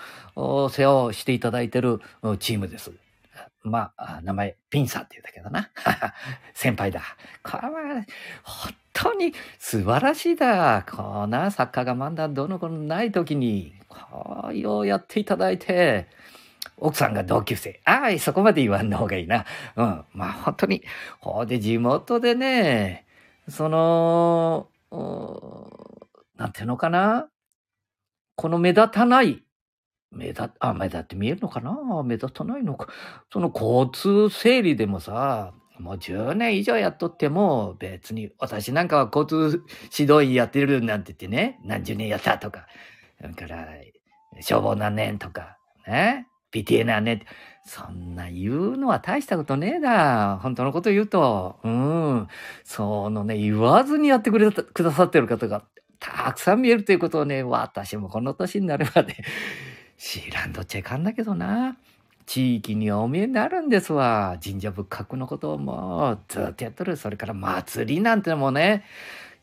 [0.70, 2.02] 世話をしていただいてる
[2.40, 2.92] チームです。
[3.64, 5.70] まあ、名前、ピンさんって言うんだけどな。
[6.54, 7.02] 先輩だ。
[7.44, 8.06] これは、
[8.44, 10.86] 本当に素晴らしいだ。
[10.90, 16.08] こんな作家がまだどの子のない時に、こうようやっていただいて、
[16.78, 17.82] 奥さんが同級生。
[17.86, 19.46] ああ、そこまで言わんの方がいいな。
[19.76, 20.06] うん。
[20.14, 20.84] まあ本当に、
[21.20, 23.06] ほうで地元でね、
[23.50, 24.70] その、
[26.38, 27.30] なんていうのかな。
[28.36, 29.44] この目立たない
[30.12, 32.88] 目立、あ、目立って見えるのかな目立たないのか。
[33.32, 39.64] その交通整理でもさ、もう10年以上やっとっても、別に、私なんかは交通
[39.98, 42.68] 指導員やってるなんて言ってね、何十年やったとか、
[43.22, 43.68] だから、
[44.40, 47.22] 消防何年とか、ね、PTA 何年
[47.68, 50.40] そんな言うのは大したことねえだ。
[50.42, 52.28] 本当のこと言うと、うん。
[52.64, 55.64] そのね、言わずにやってくれた、くださってる方が
[56.00, 59.18] たくさん見えるということをね、私もこの年になればね、
[59.98, 61.76] 知らんとっちゃいかんだけどな。
[62.26, 64.38] 地域にはお見えになるんですわ。
[64.44, 66.96] 神社仏閣のことをもうずっとやってる。
[66.96, 68.86] それから祭りなんてのもね、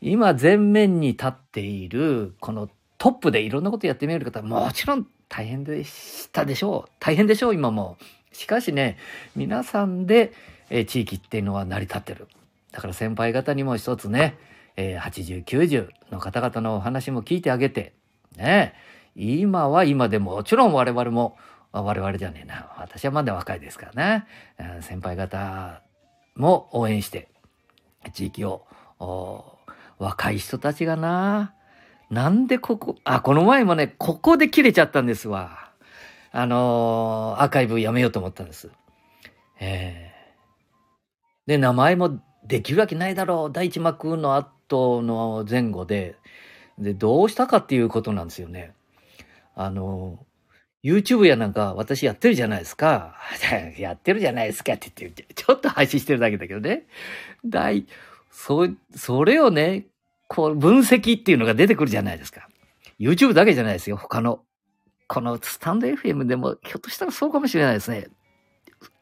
[0.01, 6.91] 今前面に立っている、このトップでいろんなことやってみる方はもちろん大変でしたでしょう。
[6.99, 7.97] 大変でしょう、今も。
[8.31, 8.97] しかしね、
[9.35, 10.33] 皆さんで、
[10.69, 12.27] えー、地域っていうのは成り立ってる。
[12.71, 14.37] だから先輩方にも一つね、
[14.75, 17.93] えー、80、90の方々のお話も聞いてあげて、
[18.35, 18.73] ね、
[19.15, 21.37] 今は今でも、もちろん我々も、
[21.71, 22.73] 我々じゃねえな。
[22.77, 24.25] 私はまだ若いですから
[24.57, 24.81] ね。
[24.81, 25.81] 先輩方
[26.35, 27.29] も応援して、
[28.13, 28.65] 地域を、
[29.97, 31.54] 若い人たちがな、
[32.09, 35.71] なんでここ、あ、この前もね、ここで切れちゃったんですわ。
[36.31, 38.69] あのー、アーカイブやめようと思ったんです。
[39.59, 43.51] えー、で、名前もできるわけないだろう。
[43.51, 46.15] 第一幕の後の前後で、
[46.77, 48.73] で、どうしたかっていうことなんですよね。
[49.55, 50.25] あの、
[50.83, 53.15] YouTube やなんか私やってるじゃないですか。
[53.79, 56.85] やってるじゃないですかって言って、ちょっと配信してるだけだけどね。
[57.43, 57.87] 大、
[58.29, 59.85] そ、それをね、
[60.27, 62.47] こう、分析っていうのが出てくるじゃないですか。
[62.99, 63.97] YouTube だけじゃないですよ。
[63.97, 64.41] 他の。
[65.07, 68.07] このスタンド FM でも、ひょっとしたらそうかもしれないですね。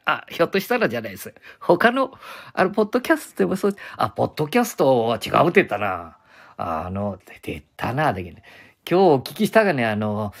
[0.04, 1.34] あ、ひょっとしたらじゃないです。
[1.60, 2.12] 他の、
[2.52, 6.18] あの、ポッドキャストでもそう、あ、ポッドキャストは違うって言ったな。
[6.56, 8.42] あの、出たな、できね。
[8.88, 10.34] 今日お聞きしたがね、あの、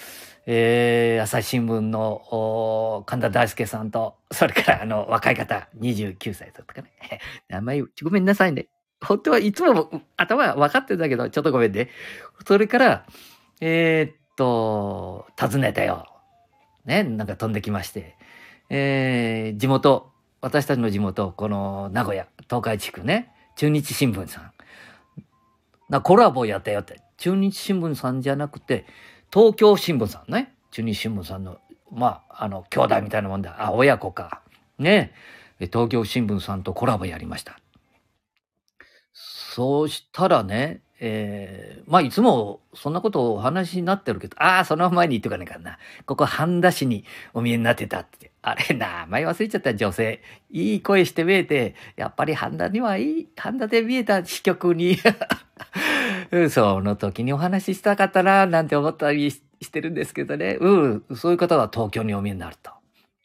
[0.46, 6.90] えー、朝日新聞の神田大輔さんと、それからあの、若い方、29歳だったかね。
[7.48, 8.68] 名前、ごめんなさいね。
[9.00, 11.90] 本当はいつも頭分かってるんだけど、ちょっとごめんね。
[12.46, 13.06] それから、
[13.60, 16.06] えー、っと、訪ねたよ。
[16.84, 18.16] ね、なんか飛んできまして。
[18.70, 24.52] えー、地元、私たちの地元、この名古屋、東海地区ね、中日新聞さん。
[25.88, 27.00] なコラボやったよって。
[27.16, 28.86] 中日新聞さんじゃなくて、
[29.32, 30.54] 東京新聞さんね。
[30.70, 31.58] 中日新聞さんの、
[31.90, 33.56] まあ、あの、兄弟みたいなもんだ。
[33.58, 34.42] あ、親子か。
[34.78, 35.12] ね。
[35.60, 37.58] 東京新聞さんとコラボやりました。
[39.14, 45.78] そうしたらね、えー、まあ、いつもそんなことをお話になってるけど、ああ、その前に言ってかねえかな。
[46.06, 48.32] ここ半田市にお見えになってたって。
[48.42, 50.20] あれ、名前忘れちゃった女性。
[50.50, 54.96] いい声して見えて、やっぱり半田にはいい、半田で見えた支局に
[56.50, 60.56] その時にお話ししたかったな、なんて思ったりしてるんですけどね。
[60.60, 62.70] うん、そういう方は東京にお見えになると。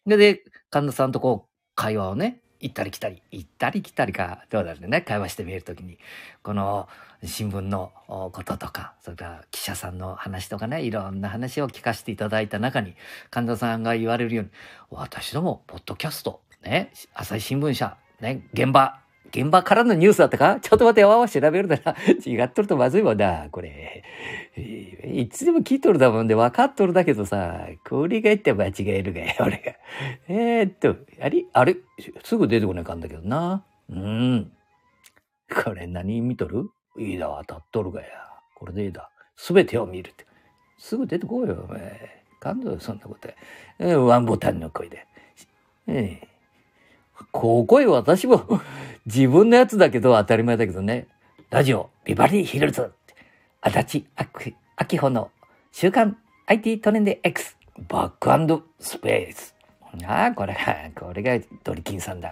[0.05, 5.97] で、神田さんとこう、会話をね、行ったり来たり、行ったり来たりか、どうだろうね、会話してみるときに、
[6.43, 6.89] この
[7.23, 12.95] 新聞のこととか、それから記者さんの話とかね、いろんな話を聞かせていただいた中に、
[13.29, 14.51] 神田さんが言われるように、
[14.89, 18.99] 私ども、ポッドキャスト、ね、朝日新聞社、ね、現場、
[19.31, 20.59] 現場からのニュースだったか？
[20.59, 21.95] ちょっと待ってよ、調べるだな。
[22.25, 24.03] 違っとるとまずいもんな、これ。
[25.05, 29.73] いつでも聞いとるだもんで分かっとるだけどさ、これが言って間違えるがよ、俺が。
[30.27, 31.45] えー、っと、あれ？
[31.53, 31.77] あれ？
[32.23, 33.63] すぐ出てこないかんだけどな。
[33.89, 34.51] うん。
[35.63, 36.69] これ何見とる？
[36.97, 38.07] いいだ、当たっとるがや。
[38.55, 39.09] これでいいだ。
[39.35, 40.25] すべてを見るって。
[40.77, 42.23] すぐ出てこいよ、お前。
[42.39, 43.29] 感動よ、そんなこと。
[43.79, 45.05] えー、ワンボタンの声で。
[45.87, 46.29] ええー
[47.31, 48.61] ここへ私も
[49.05, 51.07] 自分のやつだけど当たり前だけどね。
[51.49, 52.91] ラジオ、ビバリーヒルズ。
[53.61, 54.05] 足立
[54.75, 55.31] 秋穂の
[55.71, 57.57] 週刊 IT トレンド X。
[57.87, 59.55] バックスペース。
[60.05, 60.55] ああ、これ、
[60.95, 62.31] これがドリキンさんだ。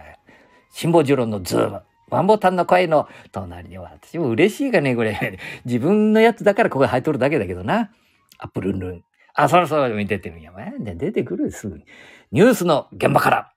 [0.71, 1.81] 辛抱治郎のズーム。
[2.09, 5.39] ワンボタンの声の隣には、私も嬉しいがね、これ。
[5.65, 7.91] 自分のやつだからここ入っとるだけだけどな。
[8.37, 9.03] アップルンルン。
[9.33, 10.95] あ、そろそろ見ててみよう。
[10.95, 11.85] 出てくるすぐに。
[12.31, 13.53] ニュースの現場から。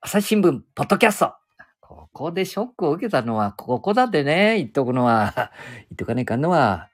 [0.00, 1.34] 朝日新聞、ポッドキャスト。
[1.80, 5.50] ここでショックを受けたのは、ここだってね、言っとくのは、
[5.90, 6.88] 言っとかねえかんのは、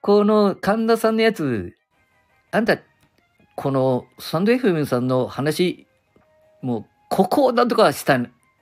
[0.00, 1.76] この神田さんのやつ、
[2.50, 2.76] あんた、
[3.54, 5.86] このサンド FM さんの話、
[6.60, 8.18] もう、ここをなんとかした、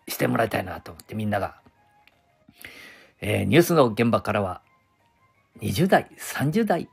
[0.07, 1.63] してもらいたいなと思って、みんなが。
[3.23, 4.61] えー、ニュースの現場からは、
[5.63, 6.91] 20代、30代、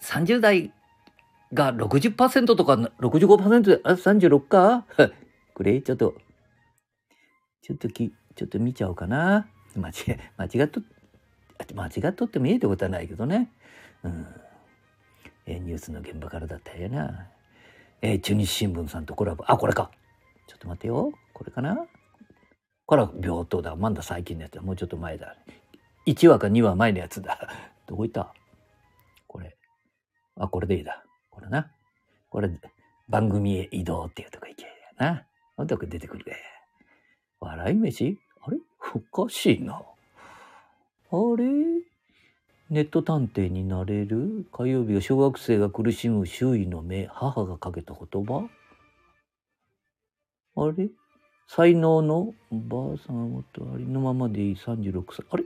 [0.00, 0.72] 30代
[1.52, 4.84] が60%とか65%で、あ、36か？
[5.56, 6.14] これ、ちょっと、
[7.62, 9.48] ちょっとき、ちょっと見ちゃおうかな。
[9.74, 9.92] 間違、
[10.36, 10.82] 間違っと、
[11.74, 13.50] 間違っとってもいいってことはないけどね。
[14.02, 14.26] うん。
[15.46, 17.30] えニュースの現場からだったよな。
[18.02, 19.44] え、中日新聞さんとコラボ。
[19.48, 19.90] あ、これか。
[20.46, 21.10] ちょっと待ってよ。
[21.32, 21.86] これかな
[22.84, 23.76] これは病棟だ。
[23.76, 24.60] まだ最近のやつだ。
[24.60, 25.38] もうちょっと前だ。
[26.06, 27.48] 1話か2話前のやつだ。
[27.88, 28.34] どこ行った？
[29.26, 29.56] これ。
[30.34, 31.02] あ、これでいいだ。
[31.30, 31.72] これな。
[32.28, 32.50] これ、
[33.08, 34.66] 番組へ移動っていうとこ行け
[34.98, 35.26] な。
[35.56, 36.36] なんだか出てくるね。
[37.40, 38.18] 笑い飯？
[38.42, 38.58] あれ？
[38.94, 39.74] おかしいな。
[39.74, 41.44] あれ？
[42.68, 44.46] ネット探偵になれる？
[44.52, 48.48] 火曜日は小学生が苦しむ周囲の目、母がかけた言葉？
[50.56, 50.88] あれ？
[51.48, 52.34] 才能の？
[52.50, 54.56] ばあさんはもっとありのままでいい。
[54.56, 55.24] 36歳。
[55.30, 55.44] あれ？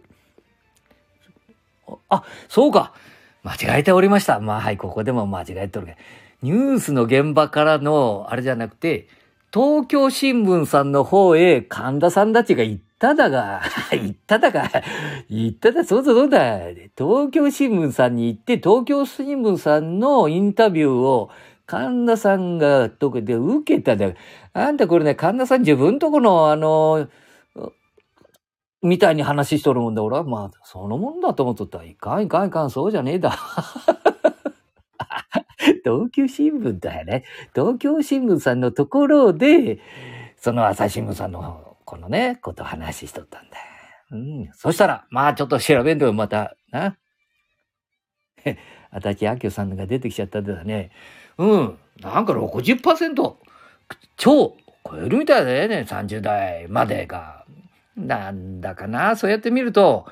[2.08, 2.94] あ、そうか。
[3.42, 4.40] 間違えておりました。
[4.40, 5.88] まあはい、ここでも間違えておる。
[5.88, 5.98] けど。
[6.42, 9.08] ニュースの現場からの、あれじゃなくて、
[9.52, 14.70] 東京新聞さんの方へ神田さんたちが行っただが、 行っただが、
[15.28, 16.58] 行っただ、そうだそうだ。
[16.96, 21.30] 東京新聞さんに行って、東京新聞さんのインタビューを
[21.66, 24.12] 神田さんがとこで受けただ。
[24.52, 27.08] あんたこれね、神田さん自分とこの、あの、
[28.82, 30.02] みたいに話しとるもんだ。
[30.02, 31.82] 俺はまあ、そのもんだと思っとった。
[31.84, 33.36] いかんいかんいかん、そうじゃねえだ。
[35.84, 37.24] 東京新聞だよね。
[37.54, 39.80] 東京新聞さんのところで、
[40.36, 43.56] その朝日新聞さんのこのね、こと話しとったんだ。
[44.12, 44.50] うん。
[44.54, 46.96] そしたら、まあちょっと調べんとまた、な
[48.46, 48.56] あ。
[48.92, 50.90] 足立明夫さんが出てきちゃったんだね。
[51.38, 51.78] うん。
[52.00, 53.34] なんか60%
[54.16, 55.86] 超超えるみたいだよね。
[55.88, 57.44] 30代までが。
[57.96, 59.16] なんだかな。
[59.16, 60.06] そうやって見ると、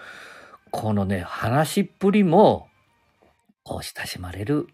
[0.71, 2.69] このね、話っぷりも、
[3.63, 4.69] こう親しまれる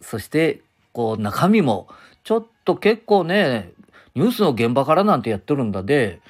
[0.00, 1.88] そして、こう、中身も、
[2.24, 3.72] ちょっと結構ね、
[4.14, 6.20] ニュースの現場からなんてやってるんだで、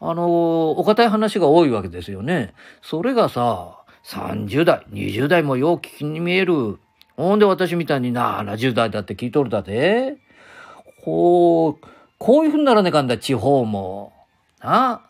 [0.00, 2.54] あの、お堅い話が多いわけですよね。
[2.82, 6.78] それがさ、30代、20代もよう聞きに見える。
[7.16, 10.16] ほんで私みたいにな70代だって聞いとるだで。
[11.04, 11.86] こう、
[12.18, 14.12] こういうふうにならねえかんだ、地方も。
[14.60, 15.00] なあ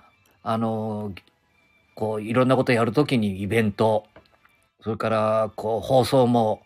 [0.42, 1.12] あの、
[1.94, 4.06] こう、いろんなことやるときにイベント。
[4.82, 6.62] それから、こう、放送も。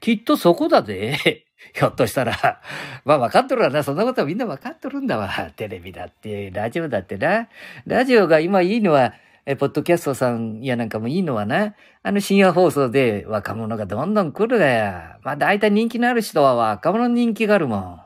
[0.00, 1.46] きっとそこだぜ。
[1.74, 2.60] ひょっとしたら。
[3.04, 3.82] まあ分かっとるわな。
[3.82, 5.28] そんなことはみんな分かっとるんだわ。
[5.56, 7.48] テレビだって、ラジオだってな。
[7.86, 9.14] ラジオが今いいのは、
[9.46, 11.74] え、ポッドキャストさんやなんかもいいのはな。
[12.02, 15.18] あの深夜放送で若者がどんどん来るがや。
[15.22, 18.00] まあ大体人気のある人は若者人気があるもん。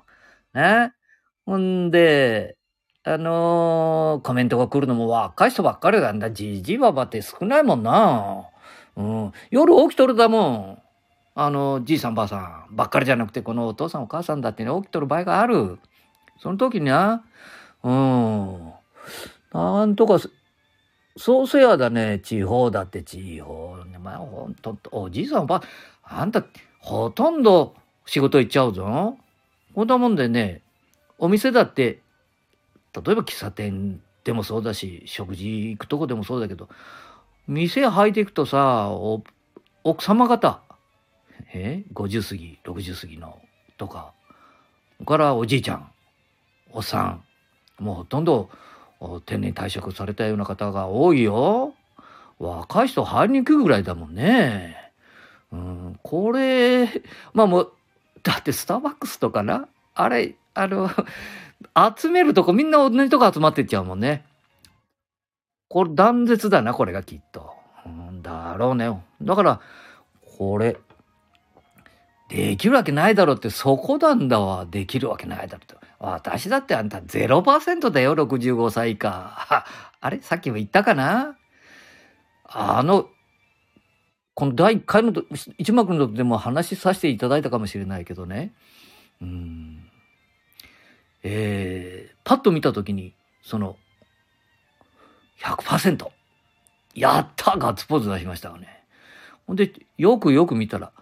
[0.53, 0.95] な。
[1.47, 2.57] ほんで、
[3.03, 6.31] あのー、コメントが来るのも若い人ばっかりなんだ。
[6.31, 8.45] じじばばって少ないもんな。
[8.97, 9.33] うん。
[9.51, 10.83] 夜起きとるだもん。
[11.43, 15.79] あの、じいさんばあさんばっかりじゃなくて、このお父さんお母さんだってね、起きとる場合がある。
[16.39, 17.25] その時にな、
[17.83, 18.73] うん、
[19.51, 20.19] なんとか、
[21.17, 23.75] そうせやだね、地方だって地方。
[24.03, 25.63] まあ、ほんと、おじいさんば、
[26.03, 26.45] あんた、
[26.79, 27.75] ほとんど
[28.05, 29.17] 仕事行っちゃうぞ。
[29.75, 30.61] こんなもんでね、
[31.17, 32.03] お店だって、
[32.95, 36.69] 例えば喫茶店でもそうだし、食事行くとこでもそうだけど、
[37.49, 38.91] 店入っていくとさ、
[39.85, 40.61] 奥様方、
[41.53, 43.41] え50過ぎ60過ぎの
[43.77, 44.13] とか
[45.07, 45.91] からおじいちゃん
[46.73, 47.25] おっさん
[47.79, 48.51] もうほとんど
[49.25, 51.75] 定年退職されたような方が多いよ。
[52.39, 54.77] 若い人入りにくいぐらいだもんね。
[55.53, 56.87] うん、これ、
[57.33, 57.73] まあもう、
[58.23, 60.91] だってスターバックスとかなあれ、あの、
[61.99, 64.25] 集めるとこみんな同じとこ集まってっちゃうもんね。
[65.69, 67.53] これ断絶だな、これがきっと。
[67.87, 68.91] うんだろうね。
[69.23, 69.61] だから、
[70.39, 70.77] これ、
[72.31, 74.65] できるわけないだろうってそこなんだわ。
[74.65, 75.87] できるわけないだろうって。
[75.99, 79.67] 私だってあんた0%だよ、65歳以下。
[80.01, 80.21] あれ？
[80.23, 81.37] さっきも言ったかな？
[82.45, 83.09] あの、
[84.35, 85.13] この第1回の
[85.59, 88.53] 一幕のでも話させていただいたかもしれないけどね。
[89.21, 89.91] うん。
[91.25, 93.13] えー、パッと見たときに、
[93.43, 93.77] その、
[95.41, 96.09] 100%。
[96.95, 98.85] やったガッツポーズ出しましたよね。
[99.47, 100.93] ほんで、よくよく見たら、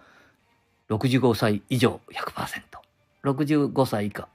[0.89, 2.61] 65歳以上100%。
[3.23, 4.27] 65歳以下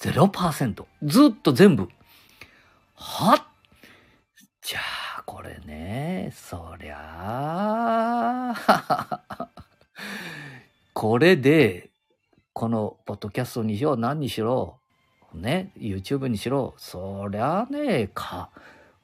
[0.00, 0.84] 0%。
[1.02, 1.88] ずっと全部。
[2.94, 3.42] はっ？
[4.60, 4.80] じゃ
[5.18, 9.48] あ、これね、そりゃあ、
[10.92, 11.90] これで、
[12.52, 14.78] このポッドキャストにしろ何にしろ、
[15.32, 18.50] ね、YouTube にしろ、そりゃあねえ、か、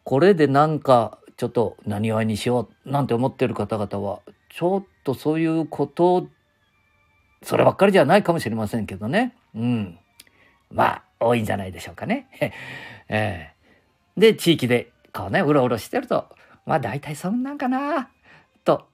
[0.02, 4.20] これでなんか、ちょっと何わいにしようなんて思ってる方々は、
[4.50, 6.28] ちょっとそういうこと
[7.44, 9.34] そればっかりじゃないかもしれませんけどね。
[9.54, 9.98] うん。
[10.70, 12.26] まあ、多いんじゃないでしょうかね。
[13.08, 16.28] えー、で、地域で、こうね、うろうろしてると、
[16.66, 18.08] まあ、大体そんなんかな、
[18.64, 18.88] と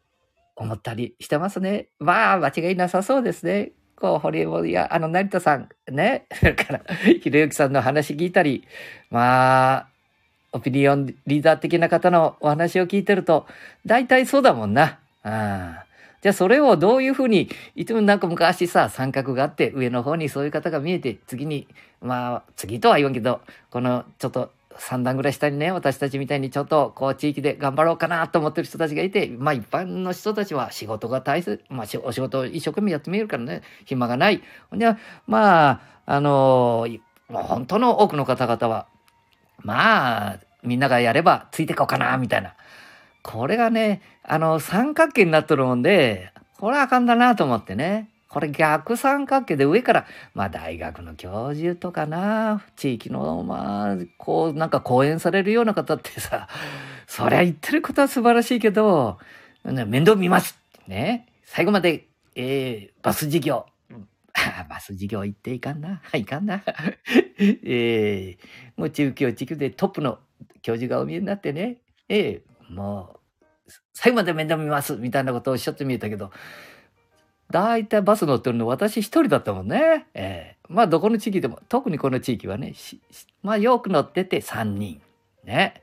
[0.57, 1.86] 思ったりしてますね。
[1.98, 3.72] まあ、間違いなさそうですね。
[3.96, 6.80] こう、堀江や、あの、成田さん、ね、そ れから、
[7.22, 8.66] ひろゆきさんの話聞いたり、
[9.11, 9.86] まあ、
[10.53, 13.46] オピニオンリーダー的な方のお話を聞いてると、
[13.86, 14.98] 大体そうだもんな。
[15.22, 15.84] あ
[16.22, 21.66] じゃあそれをどういうふうに、いつもなんか昔さ、三角があって、上の方にそういう方が見えて、次に、
[22.02, 23.40] まあ、次とは言わんけど、
[23.70, 34.42] このちょっと3段ぐらい下にね、私たちみたいにちょっとこう地域で頑張ろうかなと思ってる人たちがいて、まあ一般の人たちは仕事が大切、まあお仕事を一生懸命やってみるからね、暇がない。
[34.70, 36.86] ほんじゃまあ、あの
[37.28, 38.86] もう本当の多くの方々は、
[39.62, 42.54] まあ、みんながやればついていこうかな、みたいな。
[43.22, 48.10] これがね、あの、三角形になっとるもんで、これあかんだなと思ってね。
[48.28, 56.48] これ逆三角形で上から、まあ大学の教授とかな、地域の、まあ、こう、なんか講演されるような方ってさ、
[57.08, 59.18] そりゃ言ってることは素晴らしいけど、
[59.64, 61.26] 面倒見ますね。
[61.44, 62.06] 最後まで、
[62.36, 63.66] えー、バス事業。
[64.68, 66.00] バス事業行っていかんな。
[66.04, 66.62] はいかんな。
[67.36, 68.38] えー、
[68.76, 70.20] もう中京地区でトップの
[70.62, 71.78] 教授がお見えになってね。
[72.08, 73.46] えー、もう、
[73.92, 76.30] 最後まで面倒見ますみたいなことをおっしゃってみえたけど、
[77.50, 80.06] だいたいバス乗ってるの私一人だったもんね。
[80.14, 82.74] えー、まあどこの地域でも、特にこの地域はね、
[83.42, 85.00] まあよく乗ってて3人。
[85.44, 85.82] ね。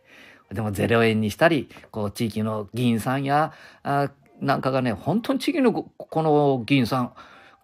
[0.51, 3.51] でも0円にしたり、こう地域の議員さんや、
[3.83, 7.13] あなんかがね、本当に地域のこの議員さん、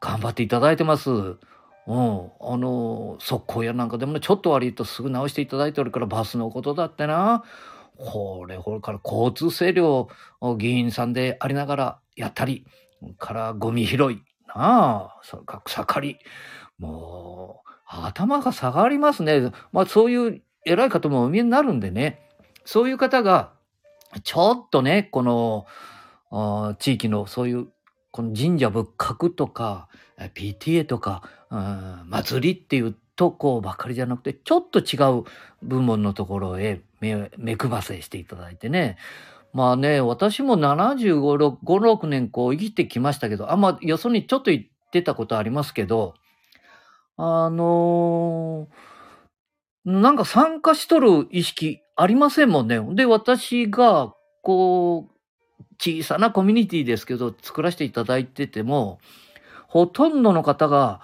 [0.02, 1.10] 頑張っていただいてます。
[1.10, 1.38] うん。
[1.88, 7.44] あの、速攻やなんかでもね、ちょっと悪いとすぐ直していただいてるから、バスのことだってな。
[7.98, 10.10] これ、これから交通整理を
[10.58, 12.66] 議員さんでありながらやったり、
[13.18, 16.18] からゴミ拾い、なあ、それから草刈り。
[16.78, 19.52] もう、頭が下がりますね。
[19.72, 22.22] まあそういう偉い方もお見えになるんでね。
[22.66, 23.52] そういう方が、
[24.24, 27.68] ちょっとね、この、地域のそういう、
[28.12, 29.88] この神社仏閣とか、
[30.36, 31.24] PTA とか、
[32.06, 35.24] 祭りっていうとこばかりじゃなくて、ちょっと違う
[35.62, 38.98] 部門のところへ目目配せしていただいてね。
[39.54, 41.22] まあね、私も75、
[41.56, 46.16] 6、6年こう生きてきましたけど、あんまよそにちょっと言ってたことありますけど、
[47.16, 52.82] あのー、なんか参加しとる意識ありませんもんね。
[52.94, 59.00] で、私が、こう、小さなコミュニティですけど、作らせていただいてても、
[59.68, 61.00] ほとんどの方が、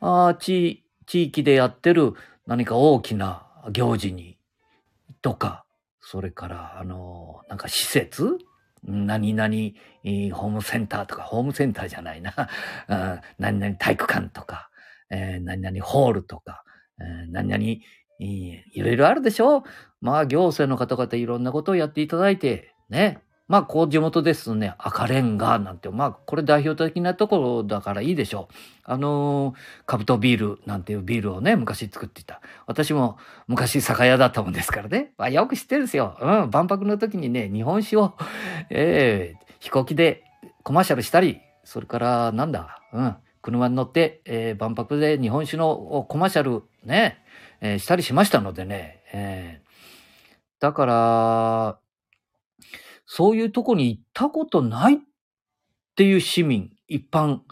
[0.00, 2.14] あ地、地域でやってる
[2.46, 4.38] 何か大きな行事に、
[5.22, 5.64] とか、
[6.00, 8.38] それから、あの、なんか施設？
[8.82, 9.48] 何々、
[10.34, 12.34] ホームセンターとか、ホームセンターじゃないな。
[13.38, 14.68] 何々体育館とか、
[15.10, 16.64] え、何々ホールとか、
[17.00, 17.64] え、何々、
[18.18, 19.64] いろいろあるでしょ？
[20.02, 23.22] まあ、行政の方々いろんなことをやっていただいて、ね。
[23.46, 28.54] まあ、こう地元ですね、赤レンガなんて、まあ、これ代表的なところだからいいでしょう。
[28.84, 32.40] あのー、カブトビールなんていうビールをね、昔作っていた。
[32.66, 35.12] 私も昔酒屋だったもんですからね。
[35.18, 36.16] まあ、よく知ってるんですよ。
[36.20, 38.14] うん、万博の時にね、日本酒を、
[38.70, 40.24] えー、飛行機で
[40.62, 47.22] コマーシャルしたり、それから、なんだ、うん、車に乗って、えー、万博で日本酒のコマーシャルね、
[47.60, 49.64] えー、したりしましたのでね、えー
[50.64, 51.78] だから、
[53.16, 54.98] そういうとこに行ったことないっ
[55.94, 57.42] ていう市民、一般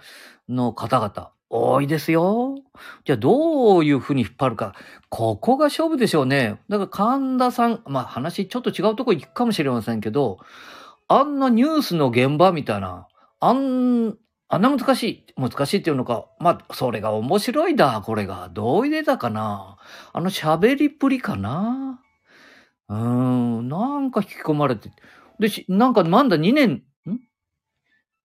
[0.49, 2.57] の方々、多いですよ。
[3.05, 4.75] じゃあどういうふうに引っ張るか。
[5.09, 6.61] ここが勝負でしょうね。
[6.69, 10.39] だから神田さん、まあ話ちょっと違うとこ行くかもしれませんけど、
[11.07, 13.07] あんなニュースの現場みたいな、
[13.39, 14.17] あん、
[14.49, 18.51] あんな難しい、難しいっていうのか、まあ、それが面白いだ、これが。
[18.53, 19.77] どう入れたかな
[20.13, 22.01] あの喋りっぷりかな
[22.89, 24.91] うーん、なんか引き込まれて。
[25.39, 27.21] で、なんかまだ2年、ん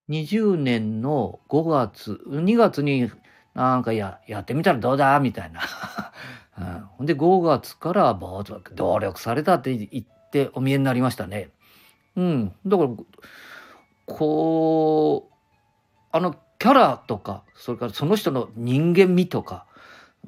[0.10, 3.12] ?20 年の5月、2月に
[3.54, 5.62] なんかや、やってみたらどうだみたいな。
[7.00, 11.52] うん、で5月からぼーっと努力されたって言ってお見えになりましたね。
[12.16, 12.56] うん。
[12.66, 12.90] だから、
[14.06, 15.34] こう、
[16.12, 19.68] あのキャラとか、それからその人の人間味とか、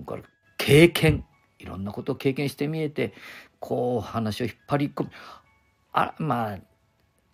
[0.06, 0.24] から
[0.58, 1.26] 経験、
[1.58, 3.14] いろんなことを経験してみえて、
[3.60, 5.12] こう話を引っ張り込む。
[5.92, 6.60] あまあ、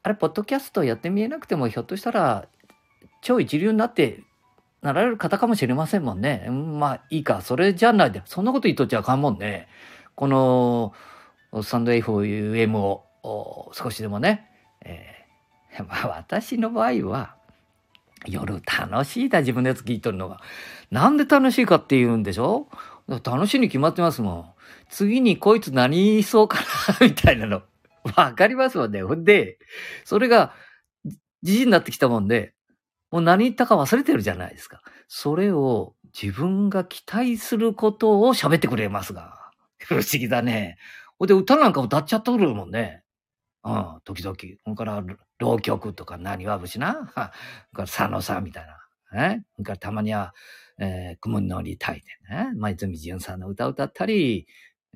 [0.06, 2.46] あれ、ポッドキャストやってみえなくても、ひょっとしたら、
[3.22, 4.22] 超一流になって、
[4.84, 6.46] なられる方かもしれませんもんね。
[6.48, 7.42] うんまあ、いいか。
[7.42, 8.22] それじゃないで。
[8.26, 9.68] そんなこと言っとっちゃあかんもんね。
[10.14, 10.94] この、
[11.64, 14.48] スタンド FM を少しでもね、
[14.82, 17.34] えー まあ、私の場合は、
[18.28, 20.40] 夜楽しいだ、自分のやつ聞いとるのが。
[20.92, 22.68] なんで楽しいかって言うんでしょ？
[23.10, 24.46] 楽しいに決まってますもん。
[24.88, 26.60] 次にこいつ何言いそうか
[27.00, 27.64] な、みたいなの。
[28.16, 29.02] わかりますもんね。
[29.04, 29.58] ほんで、
[30.04, 30.54] それが、
[31.44, 32.54] じじになってきたもんで、
[33.12, 34.82] もう何言ったか忘れてるじゃないですか。
[35.08, 39.52] それを自分が期待することを喋ってくれますが。
[39.80, 40.78] 不思議だね。
[41.20, 43.04] ほんで、歌なんか歌っちゃっとるもんね。
[43.64, 44.36] うん、時々。
[44.66, 45.04] ほんから、
[45.40, 46.88] 浪曲とか何は節な。
[46.94, 47.34] はほんか
[47.74, 48.68] ら、佐野さんみたい
[49.14, 49.34] な。
[49.34, 49.42] え？
[49.56, 50.34] ほんから、たまには、
[50.80, 52.52] えー、雲に乗りたいでね。
[52.58, 54.48] 前泉淳さんの歌歌ったり、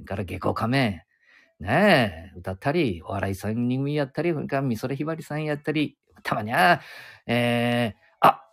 [0.05, 1.01] から下校仮面、
[1.59, 6.79] ねえ、歌ったり、お笑い三人組やったり、それか美空ひばりさんやったり、たまには、
[7.27, 8.45] えー、あ、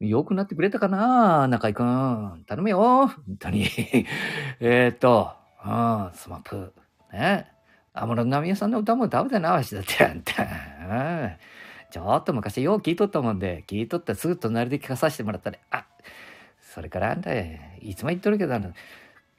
[0.00, 2.44] 良くなってくれたかな中井くん。
[2.46, 3.06] 頼むよ。
[3.06, 3.68] 本当に。
[4.58, 5.32] えーっと、
[5.64, 6.74] うん、スマップ。
[7.12, 7.46] ね。
[7.92, 10.04] 安室奈美恵さんの歌も歌うだな、わしだって。
[10.04, 10.34] あんた。
[11.92, 15.86] ちょっと昔よう聞いとったもんで、聞いとったらすぐ隣で聞かさせてもらったら、あ、
[16.58, 18.72] それからあんた、いつも言っとるけど、あの、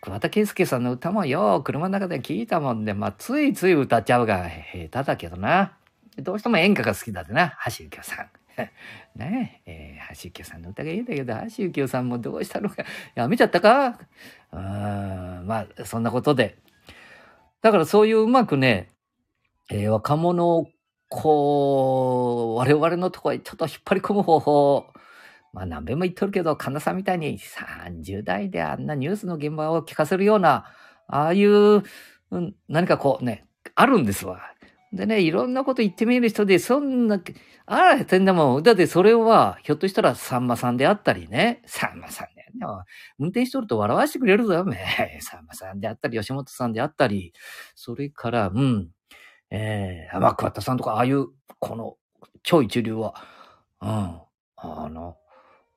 [0.01, 4.47] 桑田佳祐さんの歌もよう車の中で聞いたもんで、まあ、ついつい歌っちゃうが
[4.91, 5.77] 下手だけどな。
[6.17, 8.29] どうしても演歌が好きだってな、橋幸夫さん。
[9.19, 12.83] ねえ、えー、橋幸夫さんの歌がいいんだけど、橋幸夫さんもどうしたのか、
[13.15, 13.99] やめちゃったか？
[14.51, 14.59] うん、
[15.47, 16.57] まあ、そんなことで。
[17.61, 18.89] だからそういううまくね、
[19.71, 20.67] えー若者を
[21.09, 24.85] こう、我々のとこへちょっと引っ張り込む方法。
[25.55, 30.65] まあ何べんも言っとるけど、神田さんみたいに30代であんなニュースの現場を聞かせるような、
[31.07, 31.81] ああいう、
[32.31, 34.41] うん、何かこうね、あるんですわ。
[34.91, 37.21] でね、いろんなこと言ってみる人で、そんな、
[37.67, 38.61] あら、てんだも。
[38.61, 42.83] だってそれは、ひょっとしたらさんまさんであったりね、さんまさんね、でも
[43.17, 44.77] 運転しとると笑わしてくれるぞ、め。
[45.21, 47.33] さんまさんであったり、吉本さんであったり、
[47.75, 48.89] それから、うん、
[49.51, 51.27] えー、まあ、桑田さんとか、ああいう、
[51.59, 51.95] この、
[52.43, 53.15] 超一流は、
[53.81, 53.89] うん、
[54.57, 55.17] あの、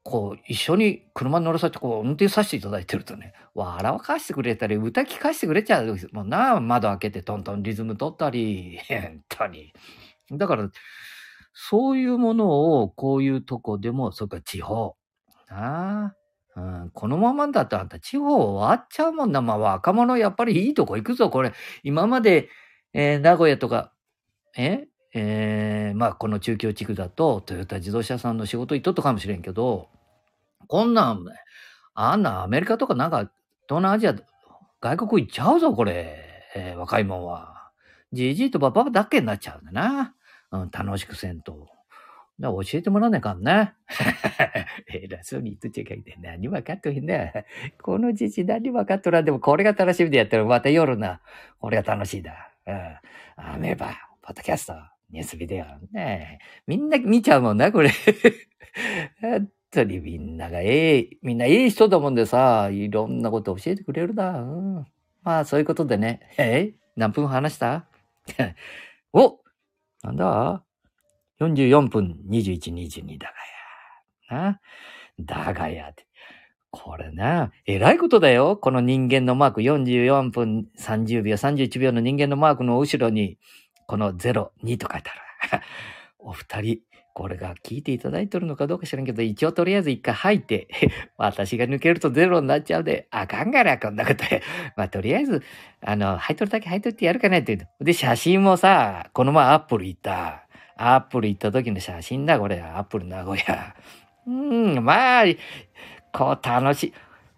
[0.09, 9.75] こう、一緒に車に乗らさせて、こう、運転させていただいてるとね、笑わかしてくれたり、歌聞かしてくれちゃうもんな、窓開けてトントンリズム取ったり、 本当に。
[10.33, 10.71] だから、
[11.53, 14.97] そういうものを、こういうとこでも、それか地方。
[15.51, 16.15] なあ。
[16.57, 19.43] うん、このままだとあんた地方終わっちゃうもんな。
[19.43, 21.31] まあ若者やっぱりいいとこ行くぞ。
[21.31, 21.53] これ、
[21.85, 22.49] 今まで、
[22.95, 23.93] えー名古屋とか、
[24.57, 24.87] え？
[25.15, 29.89] えーまあこの中京地区だとトヨタ自動車さんの仕事行っとったかもしれんけど、
[30.67, 31.25] こんなん、
[31.95, 33.31] あんなアメリカとかなんか
[33.69, 34.15] 東南アジア、
[34.81, 36.25] 外国行っちゃうぞ、これ。
[36.55, 37.71] えー若いもんは。
[38.13, 40.15] じじいとばばばだけになっちゃうんだな。
[40.51, 41.69] うん、楽しくせんと。
[42.41, 43.75] だ教えてもらわないかんな。
[44.89, 46.39] 偉そうに言っとっちゃいけない。
[46.39, 47.33] 何分かっとへんな。
[47.83, 51.21] このじじ何分かっとらんでもこれが楽しみでやったらまた夜な。
[51.59, 52.53] これが楽しいだ。
[52.67, 52.97] うん。
[53.37, 53.89] アメーバ、
[54.23, 54.75] ポッドキャスト、
[55.11, 55.67] ニュースビデオ。
[55.93, 57.91] ねみんな見ちゃうもんな、これ。
[59.71, 64.41] 当にみんながええ、みんなええ人だもんでさ、いろんなこと教えてくれるな。
[64.41, 64.87] うん。
[65.23, 66.21] まあ、そういうことでね。
[66.39, 67.87] え何分話した？
[69.13, 69.41] お
[70.03, 70.65] なんだ
[71.41, 73.33] ?44 分21、22だ
[74.31, 74.43] がや。
[74.43, 74.61] な？
[75.21, 76.07] だがやって。
[76.71, 78.57] これな、えらいことだよ。
[78.57, 83.39] この人間のマーク44分30秒、31秒の人間のマークの後ろに、
[83.87, 85.63] この0、2と書いてある。
[86.19, 86.81] お二人、
[87.19, 90.69] これが聞いていただいてるのかどうか知らんけど、一応とりあえず一回吐いて、
[91.19, 94.41] 私が抜けるとゼロになっちゃうで、あかんがな、こんなことで。
[94.77, 95.43] まあ、とりあえず、
[95.81, 97.85] あの、吐いとるだけ吐いとってやるかなって言う。
[97.85, 100.47] で、写真もさ、この前アップル行った。
[100.77, 102.61] アップル行った時の写真だ、これ。
[102.61, 103.75] アップル名古屋。
[104.29, 105.25] うん、まあ、
[106.13, 106.93] こう楽しい。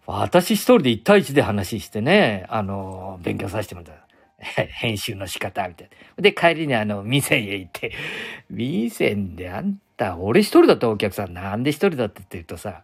[0.07, 4.00] 私一人で一対一で話してね、あの、勉強させてもらった。
[4.69, 6.23] 編集の仕方みたいな。
[6.23, 7.93] で、帰りにあの、店へ行って、
[8.51, 12.83] 店であんた、俺一人だったお客さん、なんで一人だって言うとさ、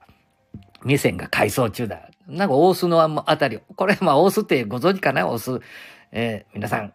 [0.84, 2.08] 店が改装中だ。
[2.28, 5.26] なんか大須のあたり、これ、まあ大須ってご存知かな？
[5.26, 5.60] 大須。
[6.12, 6.92] えー、皆さん、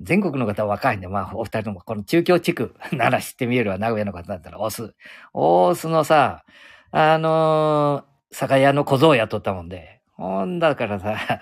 [0.00, 4.92] 全国の方は若いんで、まあお二人ともこの中京地区 なら知ってみえるわ、名古屋の方だったら大須。
[5.32, 6.44] 大須のさ、
[6.90, 11.40] あのー、酒屋の小僧雇ったもんで、ほんだからさ、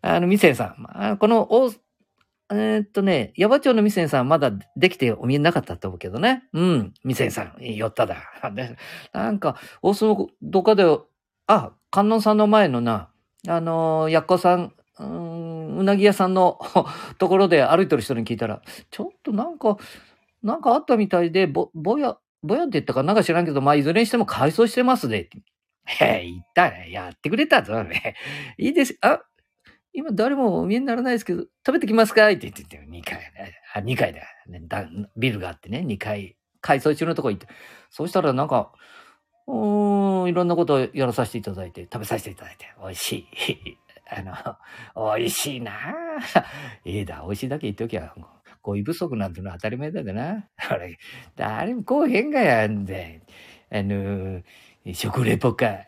[0.00, 1.72] あの、店さん、まあこの大、
[2.50, 6.44] えー、っとね、矢場町の店さんまだできてお見えなかったと思うけどね。
[6.54, 8.22] うん、店さん、寄っただ。
[9.12, 10.84] なんか、大須のどっかで、
[11.46, 13.10] あ、観音さんの前のな、
[13.46, 16.58] あのー、やっこさん、うん、うなぎ屋さんの
[17.18, 19.76] ところで歩いてる人に聞いたら、ちょっとなんか、
[20.42, 25.28] なんかあったみたいで、ぼ、ぼや、ぼやって言ったかなんか知らんけど、まあ、いずれにしても改装してますね。
[25.84, 26.90] へえ、言ったね。
[26.90, 28.14] やってくれたぞ、ね。
[28.58, 28.96] いいです。
[29.00, 29.20] あ、
[29.98, 32.28] 今誰もお見えにならないですけど、食べてきますか？
[32.28, 33.18] って言ってて、2階、
[33.74, 34.88] あ、2階だ,、ねだ。
[35.16, 37.48] ビルがあってね、2階、改装中のとこ行って。
[37.90, 38.70] そうしたらなんか、
[39.48, 43.78] うん、いろんなことをやらさせていただいて、食べさせていただいて、美味しい。
[44.08, 44.22] あ
[44.94, 45.72] の、美味しいな
[46.86, 48.14] ええだ、美味しいだけ言っときゃ、
[48.62, 50.48] 語彙不足なんてのは当たり前だでな。
[50.70, 50.96] あれ、
[51.34, 53.22] 誰もこうへんがやんで。
[53.70, 54.42] あの、
[54.94, 55.78] 食レポか。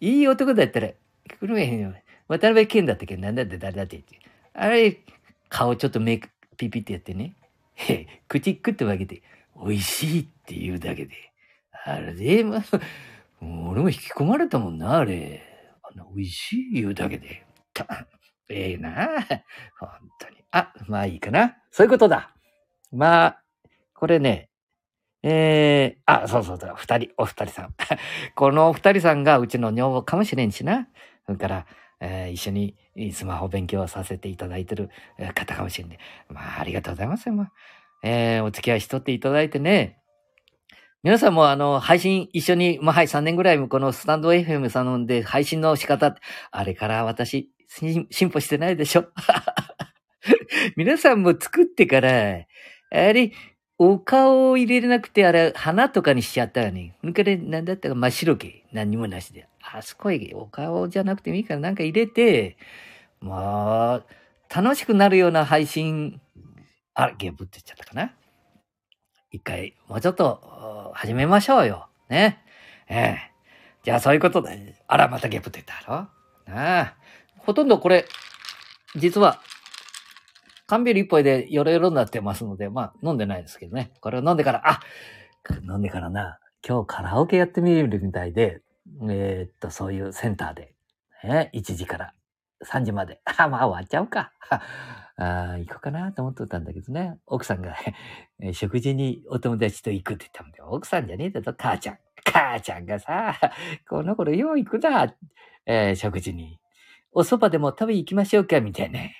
[0.00, 0.94] いい男だったら、来
[1.42, 1.94] るへんよ。
[2.28, 3.16] 渡辺健だったっけ？
[3.16, 3.58] なんだって？
[3.58, 3.96] 誰だって？
[3.96, 4.18] って。
[4.54, 4.98] あれ、
[5.48, 6.20] 顔ちょっと目
[6.56, 7.34] ピピってやってね。
[7.74, 9.22] へ口食ってわけで、
[9.56, 11.14] 美味しいって言うだけで。
[11.84, 12.62] あれで、まあ、
[13.40, 15.42] 俺も引き込まれたもんな、あれ。
[15.82, 17.46] あの、美味しい言うだけで。
[18.50, 19.06] ええー、な
[19.78, 20.36] 本当に。
[20.50, 21.56] あ、まあいいかな。
[21.70, 22.34] そういうことだ。
[22.90, 23.42] まあ、
[23.94, 24.50] これね、
[25.22, 27.74] えー、あ、そうそうそう、二人、お二人さん。
[28.34, 30.88] このお二人さんがうちの女房かもしれんしな。
[31.26, 31.66] それから、
[32.00, 32.76] えー、一緒に
[33.12, 34.90] スマホ勉強させていただいてる
[35.34, 35.98] 方かもしれんね。
[36.28, 37.30] まあ、ありがとうございます。
[37.30, 37.52] まあ、
[38.02, 39.98] えー、お付き合いしとっていただいてね。
[41.04, 46.16] 皆さんもあの、配信一緒に、まあはい、3年ぐらいもこのスタンド FM さんで配信の仕方、
[46.50, 49.06] あれから私、進歩してないでしょ
[50.76, 52.46] 皆さんも作ってから、
[52.90, 53.32] あれ、
[53.78, 56.96] お顔を入れれなくて、あれ、花とかにしちゃったらね。
[57.00, 58.64] それから、なんだったか真っ白け。
[58.72, 59.46] 何にもなしで。
[59.74, 62.56] あそこへお顔じゃなくてもいいからなんか入れて、
[63.20, 64.04] まあ、
[64.54, 66.20] 楽しくなるような配信、
[66.94, 68.14] あ、ゲームって言っちゃったかな。
[69.30, 71.88] 一回、もうちょっと、始めましょうよ。
[72.08, 72.42] ね。
[72.88, 73.18] ええ。
[73.84, 76.08] じゃあそういうことで、あら、またゲームって言ったろ
[76.46, 76.96] なあ。
[77.36, 78.06] ほとんどこれ、
[78.96, 79.40] 実は、
[80.66, 83.92] 缶ビール一杯でヨロヨロになってますので、まあ、飲んでないですけどね。
[84.00, 84.80] これを飲んでから、あ
[85.62, 88.62] 飲んでからな、今日カラオケやってみるみたいで、
[89.10, 90.74] えー、っと、そういうセンターで、
[91.24, 92.14] ね、1時から
[92.64, 93.20] 3時まで。
[93.38, 94.32] あ、まあ終わっちゃうか。
[95.20, 97.18] あ行こうかなと思ってたんだけどね。
[97.26, 97.76] 奥さんが
[98.52, 101.98] 食事にお友達と行くって言ったんで、奥さんじゃねえだと、母ちゃん。
[102.24, 103.36] 母ちゃんがさ、
[103.88, 105.12] この頃よう行くな、
[105.66, 106.60] えー、食事に。
[107.12, 109.00] お蕎麦でも食べ行きましょうか、みたいな。
[109.00, 109.14] ね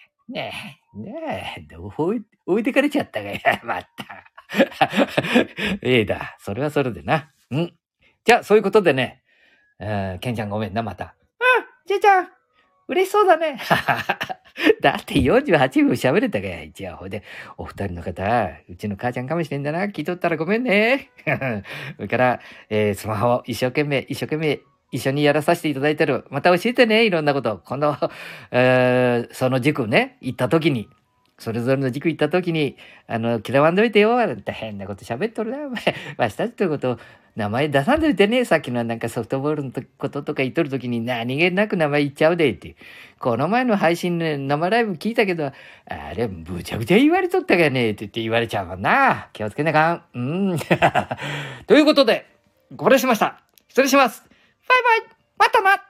[0.95, 3.89] え、ねえ、置い置いてかれちゃったがや、また。
[5.83, 7.33] ええだ、それはそれでな。
[7.51, 7.75] うん。
[8.25, 9.23] じゃあ、そういうことでね、
[9.81, 11.15] えー、ケンちゃんごめんな、また。
[11.41, 12.29] うん、じいちゃん、
[12.89, 13.59] 嬉しそうだね。
[14.81, 16.97] だって48分喋れたかや、一応。
[16.97, 17.23] ほで、
[17.57, 19.85] お二人の方、うちの母ちゃんかもしれんだな。
[19.87, 21.11] 聞いとったらごめんね。
[21.97, 24.61] それから、えー、スマホ一生懸命、一生懸命、
[24.91, 26.25] 一緒にやらさせていただいてる。
[26.31, 27.61] また教えてね、いろんなこと。
[27.67, 27.95] 今度、
[28.51, 30.89] えー、その塾ね、行った時に、
[31.39, 32.77] それぞれの軸行った時に、
[33.07, 35.95] あの、嫌わんどいてよ、なんて変なこと喋っとるな、お前。
[36.17, 36.99] わしたちということ、
[37.39, 42.75] 名前出さんといてね、さっきのなんかソフトボールのこととか言っとるときに何気なく名前言っちゃうで、って。
[43.21, 45.53] この前の配信ね、生ライブ聞いたけど、あ
[46.17, 49.29] れ、むちゃくちゃ言われとったがね、って言って言われちゃうもんな。
[49.33, 50.03] 気をつけなかん。
[50.15, 50.59] うん。
[51.69, 52.27] ということで、
[52.75, 53.41] ご無礼しました。
[53.69, 54.25] 失礼します。
[54.69, 55.88] バイバイまたな